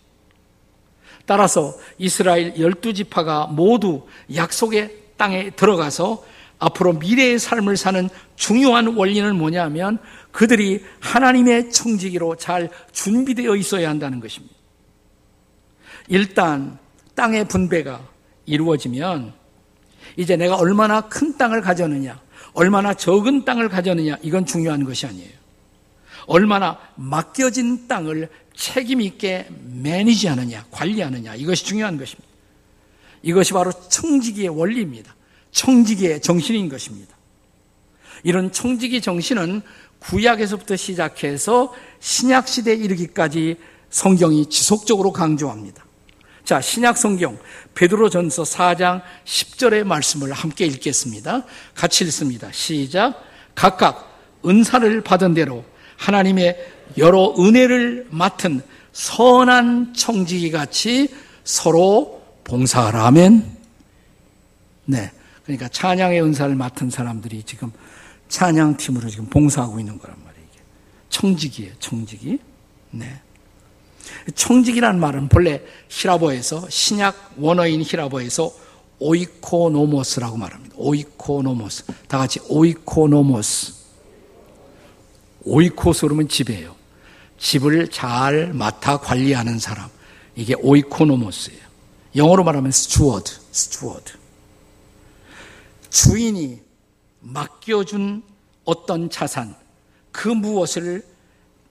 따라서 1.25 1.75
이스라엘 1.97 2.59
열두 2.59 2.93
지파가 2.93 3.47
모두 3.47 4.05
약속의 4.33 4.95
땅에 5.17 5.49
들어가서 5.51 6.23
앞으로 6.59 6.93
미래의 6.93 7.39
삶을 7.39 7.77
사는 7.77 8.09
중요한 8.35 8.95
원리는 8.95 9.35
뭐냐면 9.35 9.97
그들이 10.31 10.83
하나님의 10.99 11.71
청지기로 11.71 12.35
잘 12.35 12.69
준비되어 12.91 13.55
있어야 13.55 13.89
한다는 13.89 14.19
것입니다. 14.19 14.53
일단 16.07 16.77
땅의 17.15 17.47
분배가 17.47 18.07
이루어지면 18.45 19.33
이제 20.17 20.35
내가 20.35 20.55
얼마나 20.55 21.01
큰 21.01 21.37
땅을 21.37 21.61
가졌느냐, 21.61 22.19
얼마나 22.53 22.93
적은 22.93 23.45
땅을 23.45 23.69
가졌느냐, 23.69 24.17
이건 24.21 24.45
중요한 24.45 24.83
것이 24.83 25.05
아니에요. 25.05 25.31
얼마나 26.27 26.79
맡겨진 26.95 27.87
땅을 27.87 28.29
책임 28.55 29.01
있게 29.01 29.47
매니지하느냐, 29.49 30.65
관리하느냐 30.71 31.35
이것이 31.35 31.65
중요한 31.65 31.97
것입니다. 31.97 32.27
이것이 33.21 33.53
바로 33.53 33.71
청지기의 33.71 34.49
원리입니다. 34.49 35.15
청지기의 35.51 36.21
정신인 36.21 36.69
것입니다. 36.69 37.15
이런 38.23 38.51
청지기 38.51 39.01
정신은 39.01 39.61
구약에서부터 39.99 40.75
시작해서 40.75 41.73
신약 41.99 42.47
시대에 42.47 42.75
이르기까지 42.75 43.57
성경이 43.89 44.47
지속적으로 44.47 45.11
강조합니다. 45.11 45.84
자, 46.45 46.61
신약 46.61 46.95
성경 46.95 47.39
베드로전서 47.73 48.43
4장 48.43 49.01
10절의 49.25 49.83
말씀을 49.83 50.31
함께 50.31 50.67
읽겠습니다. 50.67 51.43
같이 51.73 52.03
읽습니다. 52.05 52.51
시작. 52.51 53.19
각각 53.55 54.15
은사를 54.45 55.01
받은 55.01 55.33
대로 55.33 55.65
하나님의 55.97 56.73
여러 56.99 57.33
은혜를 57.39 58.07
맡은 58.11 58.61
선한 58.93 59.95
청지기 59.95 60.51
같이 60.51 61.09
서로 61.43 62.23
봉사하라면 62.43 63.57
네. 64.85 65.11
그러니까 65.43 65.67
찬양의 65.67 66.21
은사를 66.21 66.53
맡은 66.53 66.91
사람들이 66.91 67.41
지금 67.43 67.71
찬양팀으로 68.29 69.09
지금 69.09 69.25
봉사하고 69.25 69.79
있는 69.79 69.97
거란 69.97 70.15
말이에요. 70.23 70.47
청지기예요, 71.09 71.73
청지기. 71.79 72.37
네. 72.91 73.21
청지기라는 74.33 74.99
말은 74.99 75.29
본래 75.29 75.61
헬라어에서 75.89 76.69
신약 76.69 77.33
원어인 77.37 77.81
헬라어에서 77.81 78.51
οἰκονόμος라고 78.99 80.37
말합니다. 80.37 80.75
οἰκονόμος. 80.77 81.85
다 82.07 82.17
같이 82.17 82.39
οἰκονόμος. 82.47 83.73
οἶκος 85.43 86.01
그러면 86.01 86.27
집이에요. 86.27 86.75
집을 87.37 87.89
잘 87.89 88.53
맡아 88.53 88.97
관리하는 88.97 89.59
사람. 89.59 89.89
이게 90.35 90.55
οἰκονόμος예요. 90.55 91.65
영어로 92.15 92.43
말하면 92.43 92.71
steward, 92.71 93.31
steward. 93.51 94.13
주인이 95.89 96.61
맡겨준 97.19 98.23
어떤 98.63 99.09
자산, 99.09 99.55
그 100.11 100.29
무엇을 100.29 101.05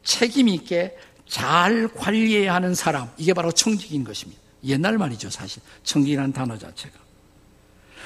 책임 0.03 0.49
있게 0.49 0.97
잘 1.35 1.88
관리해야 1.88 2.55
하는 2.55 2.77
사람, 2.77 3.11
이게 3.16 3.35
바로 3.35 3.51
청지기인 3.51 4.05
것입니다. 4.05 4.40
옛날 4.62 4.99
말이죠, 4.99 5.31
사실. 5.31 5.61
청지기라는 5.83 6.33
단어 6.33 6.57
자체가. 6.57 6.94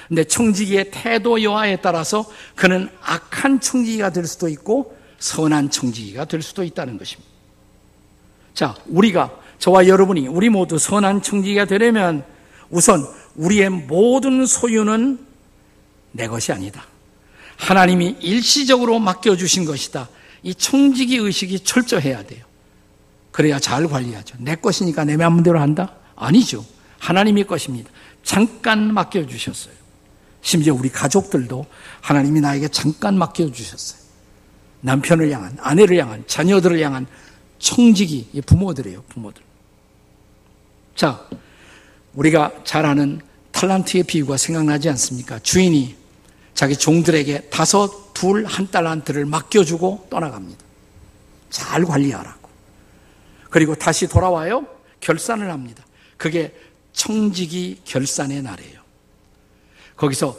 근데 0.09 0.25
청지기의 0.25 0.91
태도 0.91 1.43
여하에 1.43 1.77
따라서 1.83 2.25
그는 2.57 2.89
악한 3.03 3.61
청지기가 3.61 4.13
될 4.13 4.27
수도 4.27 4.49
있고 4.49 4.97
선한 5.19 5.69
청지기가 5.69 6.25
될 6.25 6.41
수도 6.41 6.65
있다는 6.65 6.97
것입니다. 6.97 7.31
자, 8.55 8.75
우리가 8.87 9.39
저와 9.59 9.89
여러분이 9.89 10.27
우리 10.29 10.49
모두 10.49 10.79
선한 10.79 11.21
청지기가 11.21 11.67
되려면 11.67 12.25
우선 12.71 13.07
우리의 13.35 13.69
모든 13.69 14.47
소유는 14.47 15.19
내 16.13 16.29
것이 16.29 16.51
아니다. 16.51 16.87
하나님이 17.59 18.17
일시적으로 18.23 18.99
맡겨주신 19.01 19.67
것이다. 19.67 20.09
이 20.43 20.55
청지기 20.55 21.19
의식이 21.19 21.61
철저해야 21.61 22.23
돼요. 22.23 22.48
그래야 23.39 23.61
잘 23.61 23.87
관리하죠. 23.87 24.35
내 24.41 24.57
것이니까 24.57 25.05
내 25.05 25.17
마음대로 25.17 25.61
한다? 25.61 25.95
아니죠. 26.17 26.65
하나님의 26.99 27.47
것입니다. 27.47 27.89
잠깐 28.25 28.93
맡겨주셨어요. 28.93 29.75
심지어 30.43 30.75
우리 30.75 30.89
가족들도 30.89 31.65
하나님이 32.01 32.41
나에게 32.41 32.67
잠깐 32.67 33.17
맡겨주셨어요. 33.17 34.01
남편을 34.81 35.31
향한, 35.31 35.57
아내를 35.61 35.99
향한, 35.99 36.25
자녀들을 36.27 36.81
향한 36.81 37.07
청지기, 37.61 38.43
부모들이에요, 38.45 39.05
부모들. 39.09 39.41
자, 40.97 41.25
우리가 42.15 42.53
잘 42.65 42.87
아는 42.87 43.21
탈란트의 43.53 44.03
비유가 44.03 44.37
생각나지 44.37 44.89
않습니까? 44.89 45.39
주인이 45.39 45.95
자기 46.55 46.77
종들에게 46.77 47.51
다섯, 47.51 48.13
둘, 48.15 48.45
한 48.47 48.69
달란트를 48.69 49.27
맡겨주고 49.27 50.09
떠나갑니다. 50.11 50.59
잘 51.51 51.85
관리하라. 51.85 52.38
그리고 53.51 53.75
다시 53.75 54.07
돌아와요. 54.07 54.67
결산을 55.01 55.51
합니다. 55.51 55.85
그게 56.17 56.55
청지기 56.93 57.83
결산의 57.85 58.43
날이에요. 58.43 58.81
거기서 59.97 60.39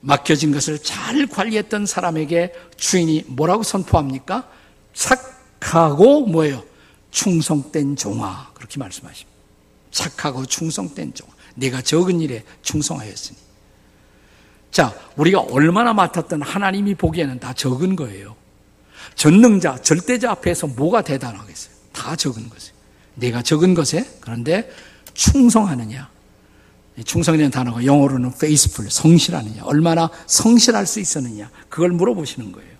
맡겨진 0.00 0.52
것을 0.52 0.78
잘 0.78 1.26
관리했던 1.26 1.86
사람에게 1.86 2.52
주인이 2.76 3.24
뭐라고 3.28 3.62
선포합니까? 3.62 4.48
착하고 4.92 6.26
뭐예요? 6.26 6.62
충성된 7.10 7.96
종아. 7.96 8.50
그렇게 8.54 8.78
말씀하십니다. 8.78 9.30
착하고 9.90 10.44
충성된 10.44 11.14
종아. 11.14 11.32
내가 11.54 11.80
적은 11.80 12.20
일에 12.20 12.44
충성하였으니. 12.62 13.38
자, 14.70 14.94
우리가 15.16 15.40
얼마나 15.40 15.94
맡았던 15.94 16.42
하나님이 16.42 16.96
보기에는 16.96 17.38
다 17.38 17.52
적은 17.52 17.94
거예요. 17.94 18.36
전능자, 19.14 19.76
절대자 19.82 20.32
앞에서 20.32 20.66
뭐가 20.66 21.02
대단하겠어요? 21.02 21.73
다 22.04 22.16
적은 22.16 22.50
것에. 22.50 22.72
내가 23.14 23.40
적은 23.40 23.72
것에 23.72 24.06
그런데 24.20 24.70
충성하느냐. 25.14 26.12
충성이라는 27.02 27.50
단어가 27.50 27.84
영어로는 27.84 28.32
faithful, 28.34 28.90
성실하느냐. 28.90 29.64
얼마나 29.64 30.10
성실할 30.26 30.86
수 30.86 31.00
있었느냐. 31.00 31.50
그걸 31.70 31.92
물어보시는 31.92 32.52
거예요. 32.52 32.70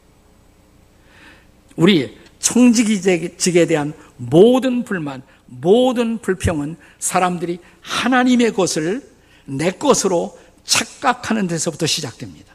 우리 1.76 2.18
청지기직에 2.38 3.66
대한 3.66 3.94
모든 4.18 4.84
불만, 4.84 5.22
모든 5.46 6.18
불평은 6.18 6.76
사람들이 6.98 7.58
하나님의 7.80 8.52
것을 8.52 9.08
내 9.46 9.70
것으로 9.70 10.38
착각하는 10.64 11.46
데서부터 11.46 11.87
시작됩니다. 11.87 12.54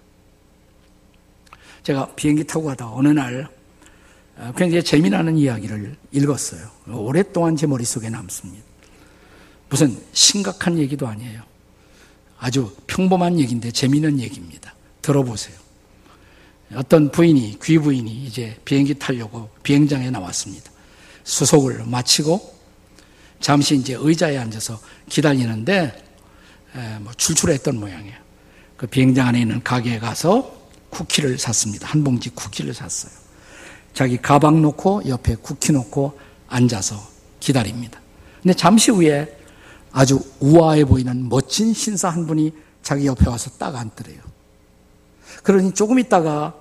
제가 1.81 2.13
비행기 2.15 2.43
타고 2.43 2.65
가다 2.65 2.91
어느 2.93 3.07
날 3.07 3.47
어, 3.47 3.58
굉장히 4.55 4.83
재미나는 4.83 5.37
이야기를 5.37 5.95
읽었어요. 6.11 6.69
오랫동안 6.87 7.55
제 7.55 7.67
머릿속에 7.67 8.09
남습니다. 8.09 8.63
무슨 9.69 10.01
심각한 10.13 10.77
얘기도 10.79 11.07
아니에요. 11.07 11.41
아주 12.39 12.73
평범한 12.87 13.39
얘기인데 13.39 13.71
재미있는 13.71 14.19
얘기입니다. 14.19 14.73
들어보세요. 15.01 15.57
어떤 16.73 17.11
부인이, 17.11 17.59
귀부인이 17.61 18.25
이제 18.25 18.57
비행기 18.63 18.95
타려고 18.95 19.49
비행장에 19.63 20.09
나왔습니다. 20.09 20.71
수속을 21.23 21.85
마치고 21.85 22.57
잠시 23.41 23.75
이제 23.75 23.95
의자에 23.99 24.37
앉아서 24.37 24.79
기다리는데 25.09 26.03
뭐 27.01 27.11
출출했던 27.13 27.77
모양이에요. 27.77 28.15
그 28.77 28.87
비행장 28.87 29.27
안에 29.27 29.41
있는 29.41 29.61
가게에 29.63 29.99
가서 29.99 30.57
쿠키를 30.89 31.37
샀습니다. 31.37 31.87
한 31.87 32.03
봉지 32.03 32.29
쿠키를 32.29 32.73
샀어요. 32.73 33.11
자기 33.93 34.17
가방 34.17 34.61
놓고 34.61 35.03
옆에 35.07 35.35
쿠키 35.35 35.71
놓고 35.71 36.17
앉아서 36.47 36.95
기다립니다. 37.39 37.99
근데 38.41 38.53
잠시 38.53 38.91
후에 38.91 39.37
아주 39.91 40.19
우아해 40.39 40.85
보이는 40.85 41.27
멋진 41.29 41.73
신사 41.73 42.09
한 42.09 42.27
분이 42.27 42.53
자기 42.81 43.07
옆에 43.07 43.27
와서 43.29 43.51
딱 43.57 43.75
앉더래요. 43.75 44.21
그러니 45.43 45.73
조금 45.73 45.99
있다가 45.99 46.55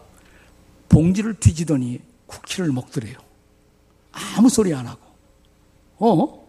봉지를 0.88 1.34
뒤지더니 1.34 2.00
쿠키를 2.26 2.72
먹더래요. 2.72 3.16
아무 4.36 4.48
소리 4.48 4.74
안 4.74 4.86
하고. 4.86 5.00
어? 5.98 6.48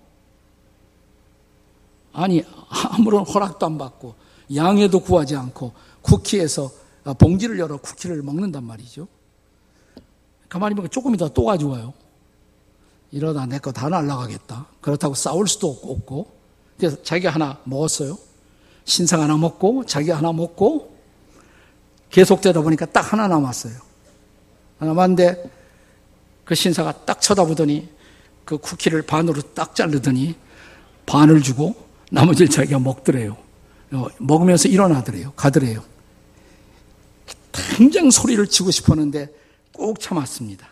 아니, 2.14 2.44
아무런 2.70 3.26
허락도 3.26 3.66
안 3.66 3.78
받고, 3.78 4.16
양해도 4.56 5.00
구하지 5.00 5.36
않고, 5.36 5.74
쿠키에서 6.02 6.72
봉지를 7.18 7.60
열어 7.60 7.78
쿠키를 7.78 8.22
먹는단 8.24 8.64
말이죠. 8.64 9.08
가만히 10.50 10.76
보면 10.76 10.90
조금 10.90 11.14
이따 11.16 11.28
또 11.30 11.46
가져와요. 11.46 11.94
이러다 13.12 13.46
내 13.46 13.60
거 13.60 13.72
다 13.72 13.90
날라가겠다. 13.90 14.68
그렇다고 14.82 15.16
싸울 15.16 15.48
수도 15.48 15.70
없고, 15.84 16.32
그래서 16.78 17.02
자기가 17.04 17.32
하나 17.32 17.60
먹었어요. 17.64 18.18
신상 18.86 19.22
하나 19.22 19.38
먹고, 19.38 19.86
자기 19.86 20.12
하나 20.12 20.32
먹고, 20.32 20.96
계속되다 22.10 22.62
보니까 22.62 22.86
딱 22.88 23.12
하나 23.14 23.28
남았어요. 23.28 23.74
하나 24.80 24.92
남았는데, 24.92 25.52
그 26.46 26.56
신사가 26.56 27.06
딱 27.06 27.22
쳐다보더니, 27.22 27.88
그 28.46 28.58
쿠키를 28.58 29.04
반으로 29.04 29.42
딱 29.54 29.76
자르더니, 29.76 30.36
반을 31.06 31.42
주고, 31.42 31.76
나머지를 32.12 32.50
자기가 32.50 32.80
먹더래요. 32.80 33.38
어, 33.92 34.08
먹으면서 34.20 34.68
일어나더래요. 34.68 35.34
가더래요. 35.36 35.84
당장 37.52 38.10
소리를 38.10 38.46
치고 38.48 38.72
싶었는데, 38.72 39.30
꾹 39.74 40.00
참았습니다. 40.00 40.68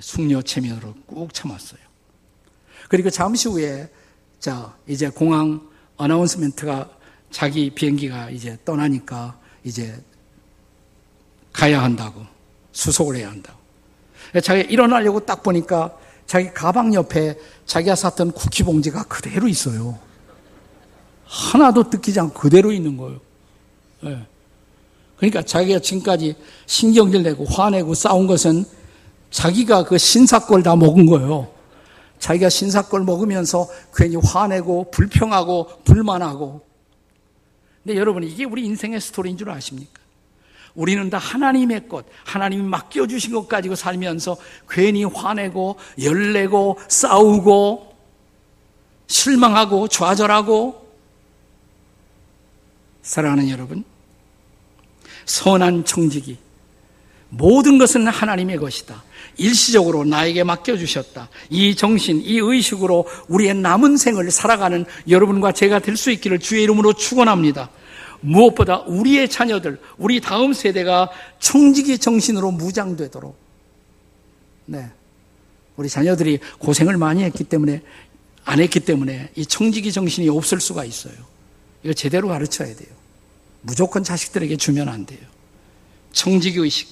숙녀 0.00 0.42
체면으로 0.42 0.94
꾹 1.06 1.32
참았어요. 1.32 1.80
그리고 2.88 3.10
잠시 3.10 3.48
후에 3.48 3.90
자 4.40 4.74
이제 4.86 5.08
공항 5.08 5.68
어나운스멘트가 5.96 6.90
자기 7.30 7.70
비행기가 7.70 8.30
이제 8.30 8.58
떠나니까 8.64 9.38
이제 9.64 10.02
가야 11.52 11.82
한다고 11.82 12.24
수속을 12.72 13.16
해야 13.16 13.30
한다고. 13.30 13.58
자기 14.42 14.62
일어나려고 14.62 15.20
딱 15.20 15.42
보니까 15.42 15.96
자기 16.26 16.52
가방 16.52 16.94
옆에 16.94 17.38
자기가 17.66 17.94
샀던 17.94 18.32
쿠키 18.32 18.62
봉지가 18.62 19.04
그대로 19.04 19.48
있어요. 19.48 19.98
하나도 21.26 21.90
뜯기지 21.90 22.20
않고 22.20 22.34
그대로 22.34 22.72
있는 22.72 22.96
거예요. 22.96 23.20
네. 24.00 24.26
그러니까 25.22 25.40
자기가 25.42 25.78
지금까지 25.78 26.34
신경질 26.66 27.22
내고 27.22 27.44
화내고 27.44 27.94
싸운 27.94 28.26
것은 28.26 28.64
자기가 29.30 29.84
그 29.84 29.96
신사걸 29.96 30.64
다 30.64 30.74
먹은 30.74 31.06
거예요. 31.06 31.48
자기가 32.18 32.48
신사걸 32.48 33.04
먹으면서 33.04 33.68
괜히 33.94 34.16
화내고 34.16 34.90
불평하고 34.90 35.84
불만하고. 35.84 36.62
근데 37.84 37.96
여러분 37.96 38.24
이게 38.24 38.42
우리 38.42 38.64
인생의 38.64 39.00
스토리인 39.00 39.36
줄 39.36 39.48
아십니까? 39.50 40.00
우리는 40.74 41.08
다 41.08 41.18
하나님의 41.18 41.88
것, 41.88 42.04
하나님이 42.24 42.64
맡겨주신 42.64 43.32
것 43.32 43.46
가지고 43.46 43.76
살면서 43.76 44.36
괜히 44.68 45.04
화내고 45.04 45.76
열내고 46.02 46.80
싸우고 46.88 47.94
실망하고 49.06 49.86
좌절하고 49.86 50.82
사랑하는 53.02 53.50
여러분, 53.50 53.84
선한 55.26 55.84
청지기. 55.84 56.38
모든 57.30 57.78
것은 57.78 58.06
하나님의 58.08 58.58
것이다. 58.58 59.02
일시적으로 59.38 60.04
나에게 60.04 60.44
맡겨주셨다. 60.44 61.30
이 61.48 61.74
정신, 61.74 62.20
이 62.20 62.36
의식으로 62.36 63.06
우리의 63.28 63.54
남은 63.54 63.96
생을 63.96 64.30
살아가는 64.30 64.84
여러분과 65.08 65.52
제가 65.52 65.78
될 65.78 65.96
수 65.96 66.10
있기를 66.10 66.38
주의 66.40 66.62
이름으로 66.62 66.92
축원합니다. 66.92 67.70
무엇보다 68.20 68.80
우리의 68.80 69.28
자녀들, 69.28 69.80
우리 69.98 70.20
다음 70.20 70.52
세대가 70.52 71.10
청지기 71.40 71.98
정신으로 71.98 72.50
무장되도록. 72.52 73.36
네. 74.66 74.90
우리 75.76 75.88
자녀들이 75.88 76.38
고생을 76.58 76.98
많이 76.98 77.24
했기 77.24 77.44
때문에, 77.44 77.82
안 78.44 78.60
했기 78.60 78.80
때문에 78.80 79.30
이 79.36 79.46
청지기 79.46 79.90
정신이 79.90 80.28
없을 80.28 80.60
수가 80.60 80.84
있어요. 80.84 81.14
이거 81.82 81.92
제대로 81.94 82.28
가르쳐야 82.28 82.74
돼요. 82.74 83.01
무조건 83.62 84.04
자식들에게 84.04 84.56
주면 84.56 84.88
안 84.88 85.06
돼요. 85.06 85.20
청지기 86.12 86.58
의식, 86.58 86.88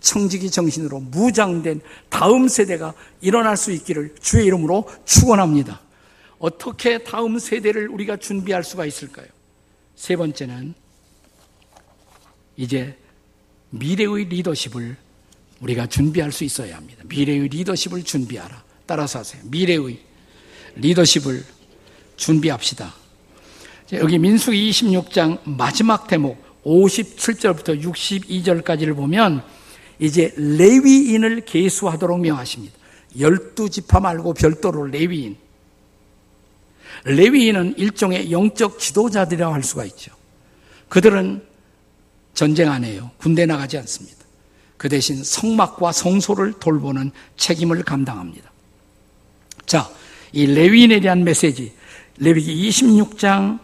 청지기 0.00 0.50
정신으로 0.50 1.00
무장된 1.00 1.80
다음 2.08 2.48
세대가 2.48 2.94
일어날 3.20 3.56
수 3.56 3.72
있기를 3.72 4.14
주의 4.20 4.46
이름으로 4.46 4.88
축원합니다. 5.04 5.80
어떻게 6.38 7.04
다음 7.04 7.38
세대를 7.38 7.88
우리가 7.88 8.16
준비할 8.16 8.64
수가 8.64 8.84
있을까요? 8.86 9.26
세 9.94 10.16
번째는 10.16 10.74
이제 12.56 12.96
미래의 13.70 14.24
리더십을 14.26 14.96
우리가 15.60 15.86
준비할 15.86 16.32
수 16.32 16.44
있어야 16.44 16.76
합니다. 16.76 17.04
미래의 17.06 17.48
리더십을 17.48 18.02
준비하라. 18.02 18.64
따라서 18.86 19.20
하세요. 19.20 19.40
미래의 19.44 20.00
리더십을 20.74 21.44
준비합시다. 22.16 23.01
여기 23.92 24.18
민수기 24.18 24.70
26장 24.70 25.38
마지막 25.44 26.06
대목 26.06 26.62
57절부터 26.64 27.82
62절까지를 27.82 28.96
보면 28.96 29.44
이제 29.98 30.32
레위인을 30.36 31.42
계수하도록 31.44 32.18
명하십니다. 32.18 32.74
열두 33.18 33.68
지파 33.68 34.00
말고 34.00 34.32
별도로 34.32 34.84
레위인. 34.86 35.36
레위인은 37.04 37.74
일종의 37.76 38.32
영적 38.32 38.78
지도자들이라고 38.78 39.52
할 39.52 39.62
수가 39.62 39.84
있죠. 39.84 40.12
그들은 40.88 41.44
전쟁 42.32 42.70
안 42.70 42.84
해요. 42.84 43.10
군대 43.18 43.44
나가지 43.44 43.76
않습니다. 43.76 44.18
그 44.78 44.88
대신 44.88 45.22
성막과 45.22 45.92
성소를 45.92 46.54
돌보는 46.54 47.10
책임을 47.36 47.82
감당합니다. 47.82 48.50
자, 49.66 49.90
이 50.32 50.46
레위인에 50.46 51.00
대한 51.00 51.24
메시지, 51.24 51.72
레위기 52.16 52.68
26장 52.70 53.60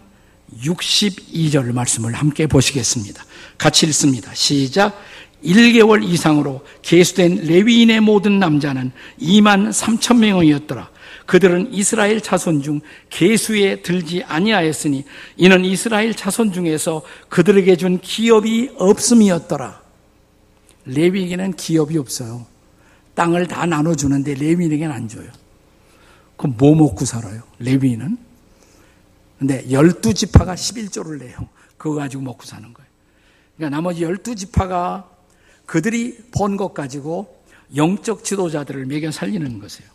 62절 0.63 1.73
말씀을 1.73 2.15
함께 2.15 2.47
보시겠습니다. 2.47 3.25
같이 3.57 3.87
읽습니다. 3.87 4.33
시작. 4.35 5.01
1개월 5.45 6.03
이상으로 6.03 6.65
계수된 6.83 7.47
레위인의 7.47 8.01
모든 8.01 8.39
남자는 8.39 8.91
2만 9.21 9.71
3천 9.71 10.19
명이었더라. 10.19 10.91
그들은 11.27 11.73
이스라엘 11.73 12.21
자손 12.21 12.63
중 12.63 12.81
계수에 13.11 13.83
들지 13.83 14.25
아니하였으니 14.25 15.05
이는 15.37 15.65
이스라엘 15.65 16.15
자손 16.15 16.53
중에서 16.53 17.03
그들에게 17.29 17.77
준 17.77 18.01
기업이 18.01 18.71
없음이었더라. 18.77 19.81
레위에게는 20.87 21.53
기업이 21.53 21.99
없어요. 21.99 22.47
땅을 23.15 23.47
다 23.47 23.67
나눠주는데 23.67 24.35
레위인에게는 24.35 24.93
안 24.93 25.09
줘요. 25.09 25.29
그럼 26.37 26.55
뭐 26.57 26.75
먹고 26.75 27.05
살아요? 27.05 27.43
레위인은? 27.59 28.28
근데 29.39 29.71
열두 29.71 30.15
지파가 30.15 30.55
11조를 30.55 31.19
내요. 31.19 31.49
그거 31.77 31.95
가지고 31.95 32.25
먹고 32.25 32.45
사는 32.45 32.73
거예요. 32.73 32.89
그러니까 33.57 33.77
나머지 33.77 34.03
열두 34.03 34.35
지파가 34.35 35.09
그들이 35.67 36.19
번것 36.33 36.75
가지고 36.75 37.43
영적 37.77 38.25
지도자들을 38.25 38.87
매겨 38.87 39.11
살리는 39.11 39.59
것이에요. 39.61 39.91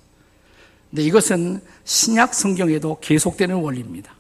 근데 0.90 1.04
이것은 1.04 1.60
신약 1.84 2.34
성경에도 2.34 3.00
계속되는 3.02 3.56
원리입니다. 3.56 4.14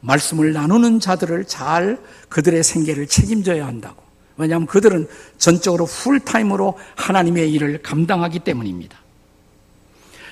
말씀을 0.00 0.52
나누는 0.52 0.98
자들을 0.98 1.44
잘 1.44 2.02
그들의 2.28 2.62
생계를 2.62 3.06
책임져야 3.06 3.66
한다고. 3.66 4.02
왜냐하면 4.36 4.66
그들은 4.66 5.06
전적으로 5.38 5.84
풀타임으로 5.84 6.78
하나님의 6.96 7.52
일을 7.52 7.82
감당하기 7.82 8.40
때문입니다. 8.40 8.98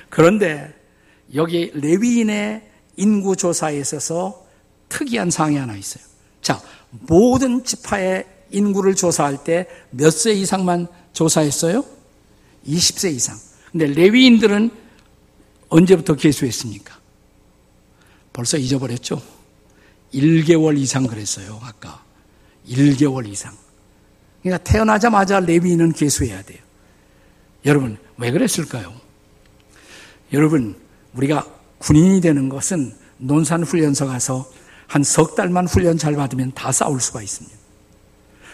그런데 0.09 0.75
여기 1.35 1.71
레위인의 1.75 2.69
인구 2.99 3.37
조사에 3.37 3.79
있어서 3.79 4.45
특이한 4.89 5.31
사항이 5.31 5.57
하나 5.57 5.77
있어요. 5.77 6.05
자, 6.43 6.61
모든 6.91 7.65
지파의 7.65 8.27
인구를 8.51 8.95
조사할 8.95 9.45
때 9.45 9.67
몇 9.93 10.11
세 10.11 10.33
이상만 10.33 10.89
조사했어요? 11.13 11.85
20세 12.67 13.13
이상. 13.15 13.39
근데 13.71 13.87
레위인들은 13.87 14.71
언제부터 15.69 16.15
계수했습니까? 16.15 16.99
벌써 18.33 18.57
잊어버렸죠? 18.57 19.23
1개월 20.15 20.79
이상 20.79 21.07
그랬어요, 21.07 21.61
아까. 21.63 22.03
1개월 22.69 23.29
이상. 23.29 23.55
그러니까 24.43 24.65
태어나자마자 24.65 25.41
레위인은 25.41 25.93
계수해야 25.93 26.43
돼요. 26.43 26.59
여러분, 27.65 27.99
왜 28.17 28.31
그랬을까요? 28.31 28.95
여러분, 30.33 30.77
우리가 31.15 31.47
군인이 31.79 32.21
되는 32.21 32.49
것은 32.49 32.95
논산 33.19 33.63
훈련소 33.65 34.07
가서 34.07 34.49
한 34.87 35.03
석 35.05 35.35
달만 35.35 35.67
훈련 35.67 35.99
잘 35.99 36.15
받으면 36.15 36.53
다 36.55 36.73
싸울 36.73 37.01
수가 37.01 37.23
있습니다. 37.23 37.57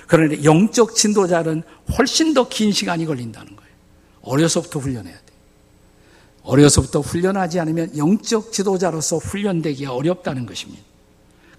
그런데 0.09 0.43
영적 0.43 0.95
진도자는 0.97 1.63
훨씬 1.97 2.35
더 2.35 2.49
긴 2.49 2.73
시간이 2.73 3.07
걸린다는 3.07 3.55
거예요. 3.55 3.71
어려서부터 4.23 4.81
훈련해야 4.81 5.15
돼요. 5.15 5.25
어려서부터 6.43 7.01
훈련하지 7.01 7.61
않으면 7.61 7.97
영적 7.97 8.53
지도자로서 8.53 9.19
훈련되기가 9.19 9.95
어렵다는 9.95 10.45
것입니다. 10.45 10.83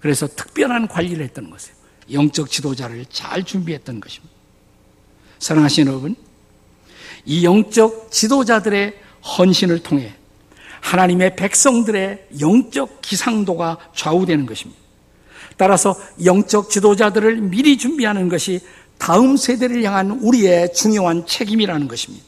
그래서 0.00 0.26
특별한 0.28 0.88
관리를 0.88 1.24
했던 1.24 1.50
것이에요. 1.50 1.74
영적 2.12 2.50
지도자를 2.50 3.06
잘 3.10 3.42
준비했던 3.42 3.98
것입니다. 4.00 4.34
사랑하시는 5.38 5.90
여러분, 5.90 6.14
이 7.24 7.44
영적 7.44 8.12
지도자들의 8.12 8.94
헌신을 9.38 9.82
통해 9.82 10.14
하나님의 10.80 11.36
백성들의 11.36 12.28
영적 12.40 13.00
기상도가 13.02 13.78
좌우되는 13.94 14.46
것입니다. 14.46 14.80
따라서 15.56 15.96
영적 16.24 16.70
지도자들을 16.70 17.36
미리 17.40 17.78
준비하는 17.78 18.28
것이 18.28 18.60
다음 18.98 19.36
세대를 19.36 19.82
향한 19.84 20.10
우리의 20.10 20.72
중요한 20.74 21.26
책임이라는 21.26 21.88
것입니다. 21.88 22.24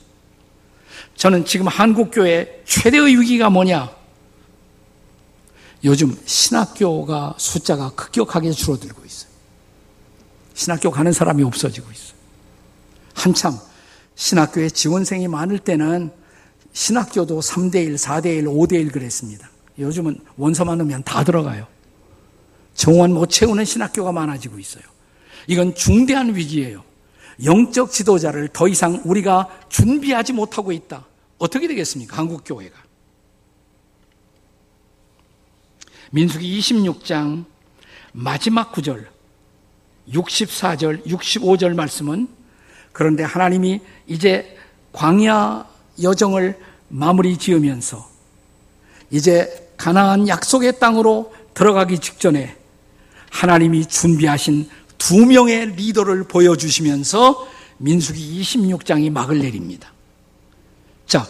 저는 1.16 1.44
지금 1.44 1.66
한국교회 1.66 2.62
최대의 2.64 3.20
위기가 3.20 3.50
뭐냐? 3.50 3.90
요즘 5.84 6.16
신학교가 6.24 7.34
숫자가 7.38 7.90
급격하게 7.90 8.50
줄어들고 8.50 9.04
있어요. 9.04 9.30
신학교 10.54 10.90
가는 10.90 11.12
사람이 11.12 11.42
없어지고 11.42 11.90
있어요. 11.90 12.18
한참 13.14 13.58
신학교에 14.14 14.70
지원생이 14.70 15.28
많을 15.28 15.58
때는 15.58 16.10
신학교도 16.78 17.40
3대1, 17.40 17.96
4대1, 17.96 18.44
5대1 18.44 18.92
그랬습니다. 18.92 19.50
요즘은 19.80 20.20
원서만 20.36 20.78
넣으면 20.78 21.02
다 21.02 21.24
들어가요. 21.24 21.66
정원 22.74 23.12
못 23.12 23.26
채우는 23.26 23.64
신학교가 23.64 24.12
많아지고 24.12 24.60
있어요. 24.60 24.84
이건 25.48 25.74
중대한 25.74 26.36
위기예요. 26.36 26.84
영적 27.42 27.90
지도자를 27.90 28.50
더 28.52 28.68
이상 28.68 29.02
우리가 29.04 29.48
준비하지 29.68 30.34
못하고 30.34 30.70
있다. 30.70 31.04
어떻게 31.38 31.66
되겠습니까? 31.66 32.16
한국교회가. 32.16 32.80
민수기 36.12 36.60
26장 36.60 37.44
마지막 38.12 38.70
구절 38.70 39.10
64절, 40.12 41.04
65절 41.06 41.74
말씀은 41.74 42.28
그런데 42.92 43.24
하나님이 43.24 43.80
이제 44.06 44.56
광야 44.92 45.66
여정을 46.00 46.67
마무리 46.88 47.36
지으면서 47.36 48.08
이제 49.10 49.70
가나안 49.76 50.28
약속의 50.28 50.78
땅으로 50.78 51.32
들어가기 51.54 51.98
직전에 51.98 52.56
하나님이 53.30 53.86
준비하신 53.86 54.68
두 54.96 55.26
명의 55.26 55.66
리더를 55.74 56.24
보여주시면서 56.24 57.46
민수기 57.78 58.42
26장이 58.42 59.10
막을 59.10 59.38
내립니다. 59.38 59.92
자, 61.06 61.26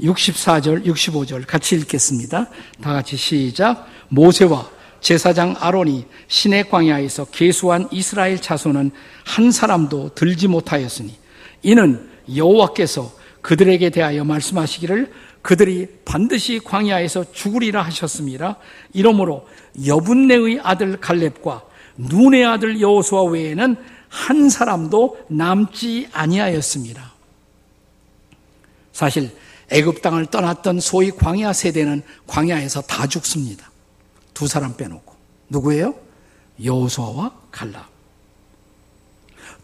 64절, 0.00 0.86
65절 0.86 1.46
같이 1.46 1.76
읽겠습니다. 1.76 2.48
다 2.80 2.92
같이 2.92 3.16
시작. 3.16 3.86
모세와 4.08 4.70
제사장 5.00 5.56
아론이 5.58 6.06
시내 6.28 6.62
광야에서 6.64 7.26
계수한 7.26 7.88
이스라엘 7.90 8.40
자손은 8.40 8.90
한 9.24 9.50
사람도 9.50 10.14
들지 10.14 10.48
못하였으니 10.48 11.14
이는 11.62 12.08
여호와께서 12.34 13.19
그들에게 13.42 13.90
대하여 13.90 14.24
말씀하시기를 14.24 15.12
그들이 15.42 15.88
반드시 16.04 16.60
광야에서 16.62 17.32
죽으리라 17.32 17.82
하셨습니다. 17.82 18.56
이러므로 18.92 19.46
여분네의 19.86 20.60
아들 20.62 21.00
갈렙과 21.00 21.64
눈의 21.96 22.44
아들 22.44 22.80
여호수아 22.80 23.22
외에는 23.24 23.76
한 24.08 24.50
사람도 24.50 25.26
남지 25.28 26.08
아니하였습니다. 26.12 27.12
사실 28.92 29.30
애굽 29.70 30.02
땅을 30.02 30.26
떠났던 30.26 30.80
소위 30.80 31.10
광야 31.10 31.52
세대는 31.52 32.02
광야에서 32.26 32.82
다 32.82 33.06
죽습니다. 33.06 33.70
두 34.34 34.48
사람 34.48 34.76
빼놓고 34.76 35.14
누구예요? 35.48 35.94
여호수아와 36.62 37.32
갈라. 37.50 37.88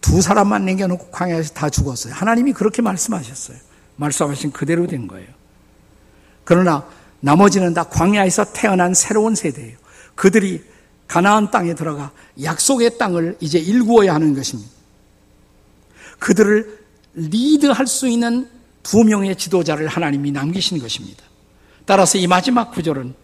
두 0.00 0.22
사람만 0.22 0.64
남겨놓고 0.64 1.10
광야에서 1.10 1.52
다 1.52 1.68
죽었어요. 1.68 2.14
하나님이 2.14 2.52
그렇게 2.52 2.80
말씀하셨어요. 2.82 3.65
말씀하신 3.96 4.52
그대로 4.52 4.86
된 4.86 5.06
거예요. 5.06 5.28
그러나 6.44 6.86
나머지는 7.20 7.74
다 7.74 7.84
광야에서 7.84 8.52
태어난 8.52 8.94
새로운 8.94 9.34
세대예요. 9.34 9.76
그들이 10.14 10.62
가나안 11.08 11.50
땅에 11.50 11.74
들어가 11.74 12.12
약속의 12.42 12.98
땅을 12.98 13.36
이제 13.40 13.58
일구어야 13.58 14.14
하는 14.14 14.34
것입니다. 14.34 14.70
그들을 16.18 16.78
리드할 17.14 17.86
수 17.86 18.08
있는 18.08 18.48
두 18.82 19.02
명의 19.04 19.36
지도자를 19.36 19.88
하나님이 19.88 20.32
남기신 20.32 20.78
것입니다. 20.78 21.24
따라서 21.84 22.18
이 22.18 22.26
마지막 22.26 22.72
구절은 22.72 23.14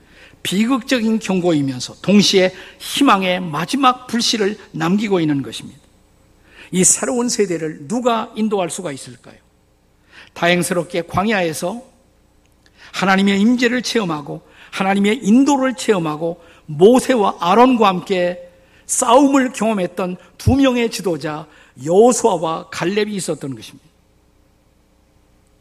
비극적인 0.43 1.19
경고이면서 1.19 1.97
동시에 2.03 2.53
희망의 2.79 3.41
마지막 3.41 4.07
불씨를 4.07 4.59
남기고 4.73 5.21
있는 5.21 5.43
것입니다. 5.43 5.81
이 6.73 6.85
새로운 6.85 7.29
세대를 7.29 7.87
누가 7.87 8.33
인도할 8.35 8.71
수가 8.71 8.93
있을까요? 8.93 9.37
다행스럽게 10.35 11.03
광야에서 11.03 11.83
하나님의 12.92 13.40
임재를 13.40 13.83
체험하고 13.83 14.42
하나님의 14.71 15.21
인도를 15.23 15.75
체험하고 15.75 16.42
모세와 16.66 17.37
아론과 17.40 17.88
함께 17.88 18.49
싸움을 18.87 19.53
경험했던 19.53 20.16
두 20.38 20.57
명의 20.57 20.90
지도자 20.90 21.47
여호수아와 21.85 22.68
갈렙이 22.71 23.14
있었던 23.14 23.55
것입니다. 23.55 23.88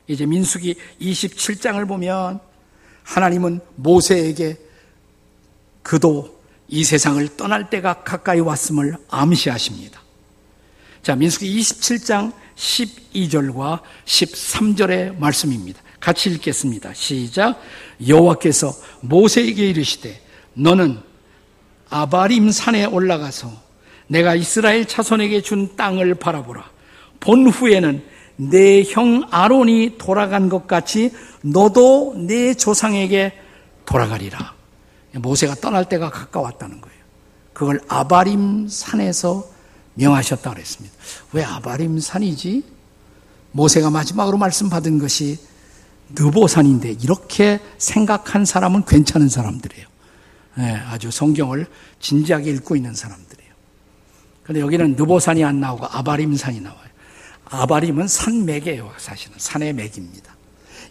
이제 0.08 0.26
민수기 0.26 0.76
27장을 1.00 1.88
보면 1.88 2.40
하나님은 3.04 3.62
모세에게 3.76 4.58
그도 5.84 6.40
이 6.68 6.84
세상을 6.84 7.36
떠날 7.38 7.70
때가 7.70 8.04
가까이 8.04 8.40
왔음을 8.40 8.98
암시하십니다. 9.10 10.02
자, 11.02 11.16
민수기 11.16 11.60
27장 11.60 12.34
12절과 12.56 13.82
13절의 14.06 15.18
말씀입니다. 15.18 15.82
같이 16.00 16.30
읽겠습니다. 16.32 16.94
시작. 16.94 17.62
여호와께서 18.08 18.74
모세에게 19.02 19.70
이르시되 19.70 20.20
너는 20.54 21.00
아바림 21.90 22.52
산에 22.52 22.86
올라가서 22.86 23.52
내가 24.08 24.36
이스라엘 24.36 24.86
자손에게 24.86 25.42
준 25.42 25.76
땅을 25.76 26.16
바라보라. 26.16 26.70
본 27.20 27.48
후에는 27.48 28.04
내 28.38 28.84
형 28.84 29.28
아론이 29.30 29.96
돌아간 30.00 30.50
것 30.50 30.66
같이 30.66 31.12
너도 31.44 32.16
내 32.18 32.54
조상에게 32.56 33.34
돌아가리라. 33.86 34.56
모세가 35.14 35.56
떠날 35.56 35.86
때가 35.86 36.10
가까웠다는 36.10 36.82
거예요. 36.82 36.98
그걸 37.54 37.80
아바림 37.88 38.68
산에서 38.68 39.51
명하셨다 39.96 40.50
그랬습니다. 40.52 40.96
왜 41.34 41.44
아바림 41.44 42.00
산이지? 42.00 42.64
모세가 43.52 43.90
마지막으로 43.90 44.38
말씀 44.38 44.70
받은 44.70 45.00
것이 45.00 45.40
느보산인데 46.10 46.98
이렇게 47.02 47.60
생각한 47.78 48.46
사람은 48.46 48.86
괜찮은 48.86 49.30
사람들이에요. 49.30 49.88
네, 50.58 50.76
아주 50.76 51.12
성경을 51.12 51.68
진지하게 52.00 52.52
읽고 52.52 52.76
있는 52.76 52.94
사람들이에요. 52.94 53.52
그런데 54.44 54.62
여기는 54.62 54.96
느보산이 54.96 55.44
안 55.44 55.60
나오고 55.60 55.86
아바림산이 55.86 56.62
나와요. 56.62 56.80
아바림은 57.46 58.08
산맥이에요, 58.08 58.94
사실은. 58.98 59.36
산의 59.38 59.74
맥입니다. 59.74 60.36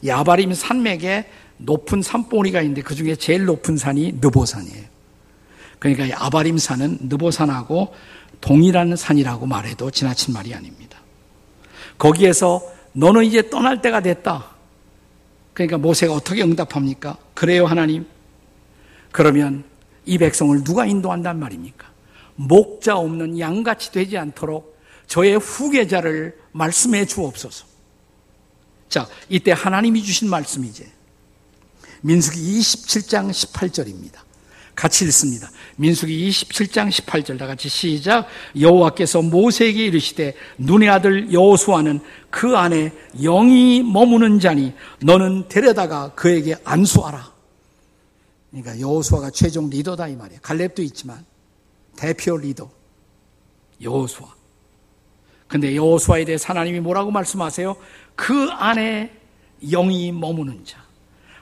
이 0.02 0.10
아바림 0.10 0.54
산맥에 0.54 1.26
높은 1.58 2.02
산봉우리가 2.02 2.62
있는데 2.62 2.82
그 2.82 2.94
중에 2.94 3.16
제일 3.16 3.44
높은 3.44 3.76
산이 3.76 4.18
느보산이에요. 4.20 4.84
그러니까 5.78 6.06
이 6.06 6.12
아바림 6.12 6.58
산은 6.58 6.98
느보산하고 7.02 7.94
동일한 8.40 8.96
산이라고 8.96 9.46
말해도 9.46 9.90
지나친 9.90 10.35
말이 10.35 10.55
아닙니다. 10.55 10.98
거기에서 11.98 12.62
너는 12.92 13.24
이제 13.24 13.48
떠날 13.50 13.83
때가 13.83 14.00
됐다. 14.00 14.50
그러니까 15.53 15.79
모세가 15.79 16.14
어떻게 16.14 16.42
응답합니까? 16.42 17.18
그래요, 17.35 17.66
하나님. 17.66 18.07
그러면 19.12 19.64
이 20.07 20.18
백성을 20.18 20.62
누가 20.64 20.87
인도한단 20.87 21.38
말입니까? 21.38 21.88
목자 22.37 22.96
없는 22.96 23.38
양같이 23.38 23.92
되지 23.92 24.16
않도록 24.16 24.79
저의 25.07 25.37
후계자를 25.37 26.38
말씀해 26.53 27.05
주옵소서. 27.05 27.66
자, 28.88 29.07
이때 29.29 29.53
하나님이 29.53 30.03
주신 30.03 30.31
말씀이제. 30.31 30.90
민수기 32.03 32.59
27장 32.59 33.31
18절입니다. 33.31 34.29
같이 34.74 35.04
읽습니다. 35.04 35.50
민수기 35.76 36.28
27장 36.30 36.90
18절 36.90 37.38
다 37.38 37.46
같이 37.46 37.68
시작. 37.68 38.26
여호와께서 38.59 39.22
모세에게 39.22 39.87
이르시되 39.87 40.35
눈의 40.59 40.88
아들 40.88 41.33
여호수아는 41.33 42.00
그 42.30 42.56
안에 42.56 42.92
영이 43.20 43.83
머무는 43.83 44.40
자니 44.40 44.72
너는 45.00 45.48
데려다가 45.48 46.12
그에게 46.14 46.56
안수하라. 46.64 47.33
그러니까 48.50 48.80
여호수아가 48.80 49.30
최종 49.30 49.70
리더다 49.70 50.09
이 50.09 50.16
말이에요. 50.16 50.40
갈렙도 50.42 50.83
있지만 50.83 51.24
대표 51.96 52.37
리더 52.37 52.70
여호수아. 53.83 54.28
근데 55.46 55.74
여호수아에 55.74 56.24
대해 56.24 56.38
하나님이 56.42 56.80
뭐라고 56.80 57.11
말씀하세요? 57.11 57.76
그 58.14 58.48
안에 58.50 59.12
영이 59.62 60.12
머무는 60.12 60.64
자. 60.64 60.83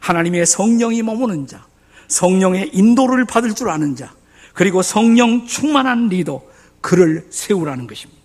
하나님의 0.00 0.46
성령이 0.46 1.02
머무는 1.02 1.46
자. 1.46 1.67
성령의 2.08 2.70
인도를 2.72 3.24
받을 3.24 3.54
줄 3.54 3.70
아는 3.70 3.94
자, 3.96 4.12
그리고 4.54 4.82
성령 4.82 5.46
충만한 5.46 6.08
리더, 6.08 6.42
그를 6.80 7.26
세우라는 7.30 7.86
것입니다. 7.86 8.20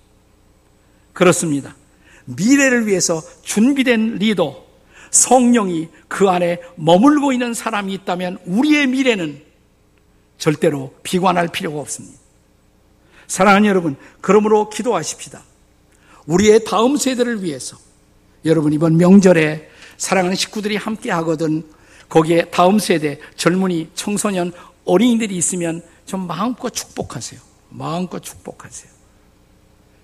그렇습니다. 1.13 1.76
미래를 2.26 2.88
위해서 2.88 3.22
준비된 3.43 4.15
리더, 4.15 4.63
성령이 5.12 5.89
그 6.08 6.30
안에 6.30 6.60
머물고 6.76 7.34
있는 7.34 7.54
사람이 7.54 7.93
있다면 7.93 8.39
우리의 8.46 8.88
미래는 8.88 9.43
절대로 10.39 10.96
비관할 11.04 11.50
필요가 11.50 11.80
없습니다. 11.80 12.17
사랑하는 13.28 13.67
여러분, 13.67 13.96
그러므로 14.22 14.69
기도하십시다. 14.69 15.43
우리의 16.26 16.63
다음 16.63 16.98
세대를 16.98 17.43
위해서 17.43 17.78
여러분 18.46 18.74
이번 18.74 18.98
명절에 18.98 19.69
사랑하는 19.98 20.36
식구들이 20.36 20.76
함께 20.76 21.12
하거든 21.12 21.63
거기에 22.13 22.45
다음 22.52 22.78
세대 22.78 23.19
젊은이, 23.38 23.89
청소년, 23.95 24.54
어린이들이 24.86 25.36
있으면 25.36 25.82
좀 26.06 26.28
마음껏 26.28 26.69
축복하세요. 26.69 27.41
마음껏 27.69 28.19
축복하세요. 28.19 28.91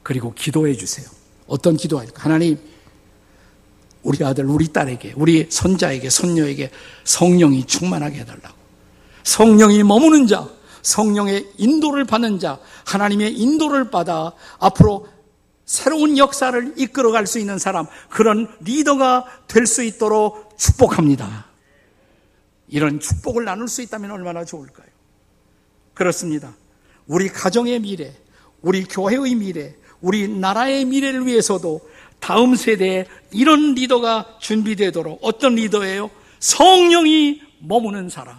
그리고 0.02 0.34
기도해 0.34 0.74
주세요. 0.74 1.08
어떤 1.46 1.78
기도할까? 1.78 2.24
하나님, 2.24 2.58
우리 4.02 4.26
아들, 4.26 4.48
우리 4.48 4.74
딸에게, 4.74 5.14
우리 5.18 5.46
손자에게, 5.52 6.10
손녀에게 6.10 6.72
성령이 7.04 7.66
충만하게 7.66 8.22
해달라고. 8.22 8.58
성령이 9.24 9.84
머무는 9.84 10.26
자, 10.26 10.50
성령의 10.82 11.52
인도를 11.58 12.06
받는 12.06 12.40
자, 12.40 12.58
하나님의 12.88 13.38
인도를 13.38 13.92
받아 13.92 14.34
앞으로 14.58 15.08
새로운 15.68 16.18
역사를 16.18 16.74
이끌어갈 16.76 17.28
수 17.28 17.38
있는 17.38 17.60
사람, 17.60 17.86
그런 18.10 18.48
리더가 18.62 19.26
될 19.48 19.68
수 19.68 19.84
있도록 19.84 20.58
축복합니다. 20.58 21.49
이런 22.70 23.00
축복을 23.00 23.44
나눌 23.46 23.68
수 23.68 23.82
있다면 23.82 24.12
얼마나 24.12 24.46
좋을까요? 24.46 24.88
그렇습니다. 25.94 26.56
우리 27.08 27.28
가정의 27.28 27.80
미래, 27.80 28.14
우리 28.62 28.86
교회의 28.86 29.36
미래, 29.36 29.76
우리 30.02 30.28
나라의 30.28 30.86
미래를 30.86 31.26
위해서도 31.26 31.82
다음 32.20 32.56
세대에 32.56 33.06
이런 33.32 33.74
리더가 33.74 34.38
준비되도록 34.40 35.20
어떤 35.22 35.56
리더예요? 35.56 36.10
성령이 36.40 37.42
머무는 37.60 38.10
사람. 38.10 38.38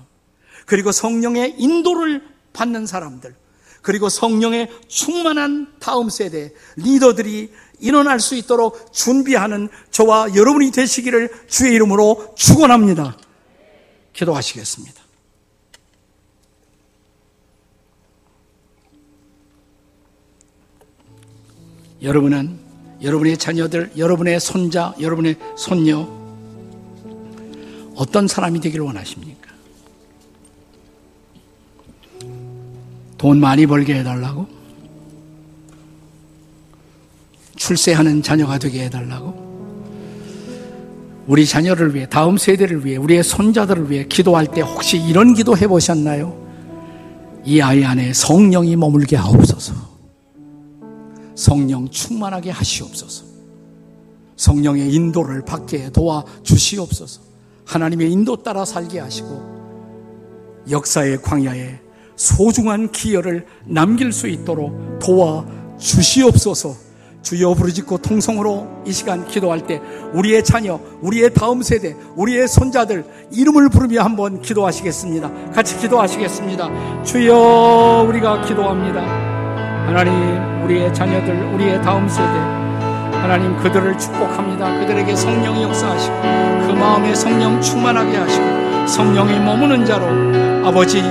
그리고 0.67 0.93
성령의 0.93 1.57
인도를 1.59 2.23
받는 2.53 2.87
사람들. 2.87 3.35
그리고 3.83 4.09
성령의 4.09 4.69
충만한 4.89 5.73
다음 5.81 6.11
세대 6.11 6.53
리더들이 6.77 7.51
일어날 7.81 8.21
수 8.21 8.37
있도록 8.37 8.93
준비하는 8.93 9.69
저와 9.91 10.35
여러분이 10.35 10.71
되시기를 10.71 11.31
주의 11.49 11.75
이름으로 11.75 12.35
축원합니다. 12.37 13.17
기도하시겠습니다. 14.13 15.03
여러분은 22.03 22.59
여러분의 23.03 23.37
자녀들, 23.39 23.93
여러분의 23.97 24.41
손자, 24.41 24.95
여러분의 25.01 25.37
손녀 25.57 26.09
어떤 27.95 28.27
사람이 28.27 28.61
되기를 28.61 28.85
원하십니까? 28.85 29.51
돈 33.19 33.39
많이 33.39 33.67
벌게 33.67 33.97
해달라고? 33.97 34.47
출세하는 37.57 38.23
자녀가 38.23 38.59
되게 38.59 38.85
해달라고? 38.85 39.50
우리 41.31 41.47
자녀를 41.47 41.95
위해, 41.95 42.09
다음 42.11 42.37
세대를 42.37 42.85
위해, 42.85 42.97
우리의 42.97 43.23
손자들을 43.23 43.89
위해 43.89 44.05
기도할 44.05 44.49
때 44.49 44.63
혹시 44.63 44.99
이런 44.99 45.33
기도 45.33 45.57
해보셨나요? 45.57 46.37
이 47.45 47.61
아이 47.61 47.85
안에 47.85 48.13
성령이 48.13 48.75
머물게 48.75 49.15
하옵소서. 49.15 49.73
성령 51.37 51.89
충만하게 51.89 52.51
하시옵소서. 52.51 53.27
성령의 54.35 54.93
인도를 54.93 55.45
받게 55.45 55.91
도와 55.93 56.25
주시옵소서. 56.43 57.21
하나님의 57.65 58.11
인도 58.11 58.43
따라 58.43 58.65
살게 58.65 58.99
하시고 58.99 60.65
역사의 60.69 61.23
광야에 61.23 61.79
소중한 62.17 62.91
기여를 62.91 63.47
남길 63.67 64.13
수 64.13 64.27
있도록 64.27 64.99
도와 64.99 65.47
주시옵소서. 65.79 66.90
주여 67.23 67.55
부르짖고 67.55 67.99
통성으로 67.99 68.83
이 68.87 68.93
시간 68.93 69.27
기도할 69.27 69.67
때 69.67 69.81
우리의 70.13 70.43
자녀, 70.43 70.81
우리의 71.03 71.35
다음 71.35 71.63
세대, 71.63 71.95
우리의 72.17 72.49
손자들 72.49 73.05
이름을 73.31 73.69
부르며 73.69 74.03
한번 74.03 74.41
기도하시겠습니다. 74.41 75.53
같이 75.53 75.77
기도하시겠습니다. 75.79 77.05
주여 77.05 78.07
우리가 78.09 78.43
기도합니다. 78.45 79.03
하나님 79.87 80.65
우리의 80.65 80.93
자녀들, 80.95 81.55
우리의 81.55 81.83
다음 81.83 82.09
세대 82.09 82.61
하나님 83.21 83.57
그들을 83.59 83.99
축복합니다. 83.99 84.81
그들에게 84.81 85.15
성령이 85.15 85.63
역사하시고 85.65 86.15
그 86.67 86.73
마음에 86.79 87.15
성령 87.15 87.61
충만하게 87.61 88.17
하시고 88.17 88.87
성령이 88.87 89.39
머무는 89.41 89.85
자로 89.85 90.07
아버지 90.67 91.03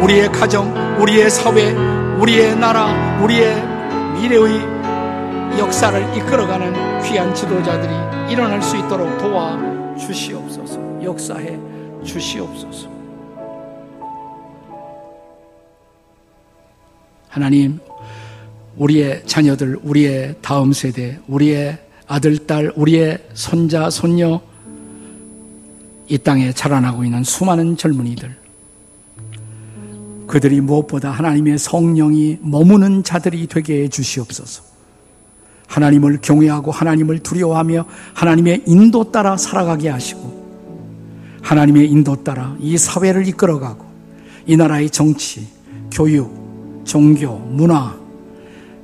우리의 0.00 0.30
가정, 0.30 0.72
우리의 1.00 1.28
사회, 1.28 1.72
우리의 2.20 2.56
나라, 2.56 2.86
우리의 3.22 3.62
미래의 4.14 4.76
역사를 5.58 6.16
이끌어가는 6.16 7.02
귀한 7.02 7.34
지도자들이 7.34 8.32
일어날 8.32 8.62
수 8.62 8.76
있도록 8.76 9.18
도와 9.18 9.58
주시옵소서. 9.96 11.02
역사해 11.02 11.58
주시옵소서. 12.04 12.88
하나님, 17.28 17.80
우리의 18.76 19.22
자녀들, 19.26 19.78
우리의 19.82 20.36
다음 20.42 20.72
세대, 20.72 21.18
우리의 21.26 21.78
아들, 22.06 22.46
딸, 22.46 22.72
우리의 22.76 23.18
손자, 23.34 23.90
손녀, 23.90 24.40
이 26.08 26.18
땅에 26.18 26.52
자라나고 26.52 27.04
있는 27.04 27.24
수많은 27.24 27.76
젊은이들, 27.76 28.36
그들이 30.26 30.60
무엇보다 30.60 31.10
하나님의 31.10 31.58
성령이 31.58 32.38
머무는 32.42 33.02
자들이 33.02 33.46
되게 33.46 33.84
해 33.84 33.88
주시옵소서. 33.88 34.75
하나님을 35.66 36.18
경외하고 36.22 36.70
하나님을 36.70 37.20
두려워하며 37.20 37.84
하나님의 38.14 38.62
인도 38.66 39.10
따라 39.10 39.36
살아가게 39.36 39.88
하시고 39.88 40.36
하나님의 41.42 41.90
인도 41.90 42.22
따라 42.24 42.56
이 42.60 42.76
사회를 42.76 43.26
이끌어가고 43.28 43.84
이 44.46 44.56
나라의 44.56 44.90
정치, 44.90 45.46
교육, 45.90 46.82
종교, 46.84 47.36
문화, 47.36 47.96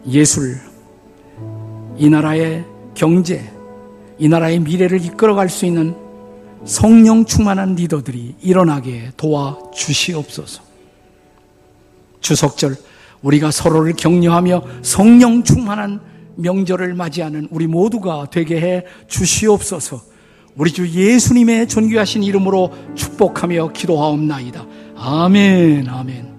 예술, 0.09 0.59
이 1.96 2.09
나라의 2.09 2.64
경제, 2.94 3.50
이 4.18 4.28
나라의 4.28 4.61
미래를 4.61 5.04
이끌어갈 5.04 5.48
수 5.48 5.66
있는 5.66 5.94
성령 6.64 7.24
충만한 7.24 7.74
리더들이 7.74 8.36
일어나게 8.42 9.11
도와 9.16 9.59
주시옵소서. 9.72 10.62
주석절 12.20 12.76
우리가 13.22 13.50
서로를 13.50 13.94
격려하며 13.94 14.62
성령 14.82 15.42
충만한 15.42 16.00
명절을 16.37 16.95
맞이하는 16.95 17.49
우리 17.51 17.66
모두가 17.66 18.28
되게 18.30 18.61
해 18.61 18.85
주시옵소서. 19.09 20.01
우리 20.57 20.70
주 20.70 20.89
예수님의 20.89 21.68
존귀하신 21.68 22.22
이름으로 22.22 22.72
축복하며 22.95 23.72
기도하옵나이다. 23.72 24.66
아멘, 24.97 25.89
아멘. 25.89 26.32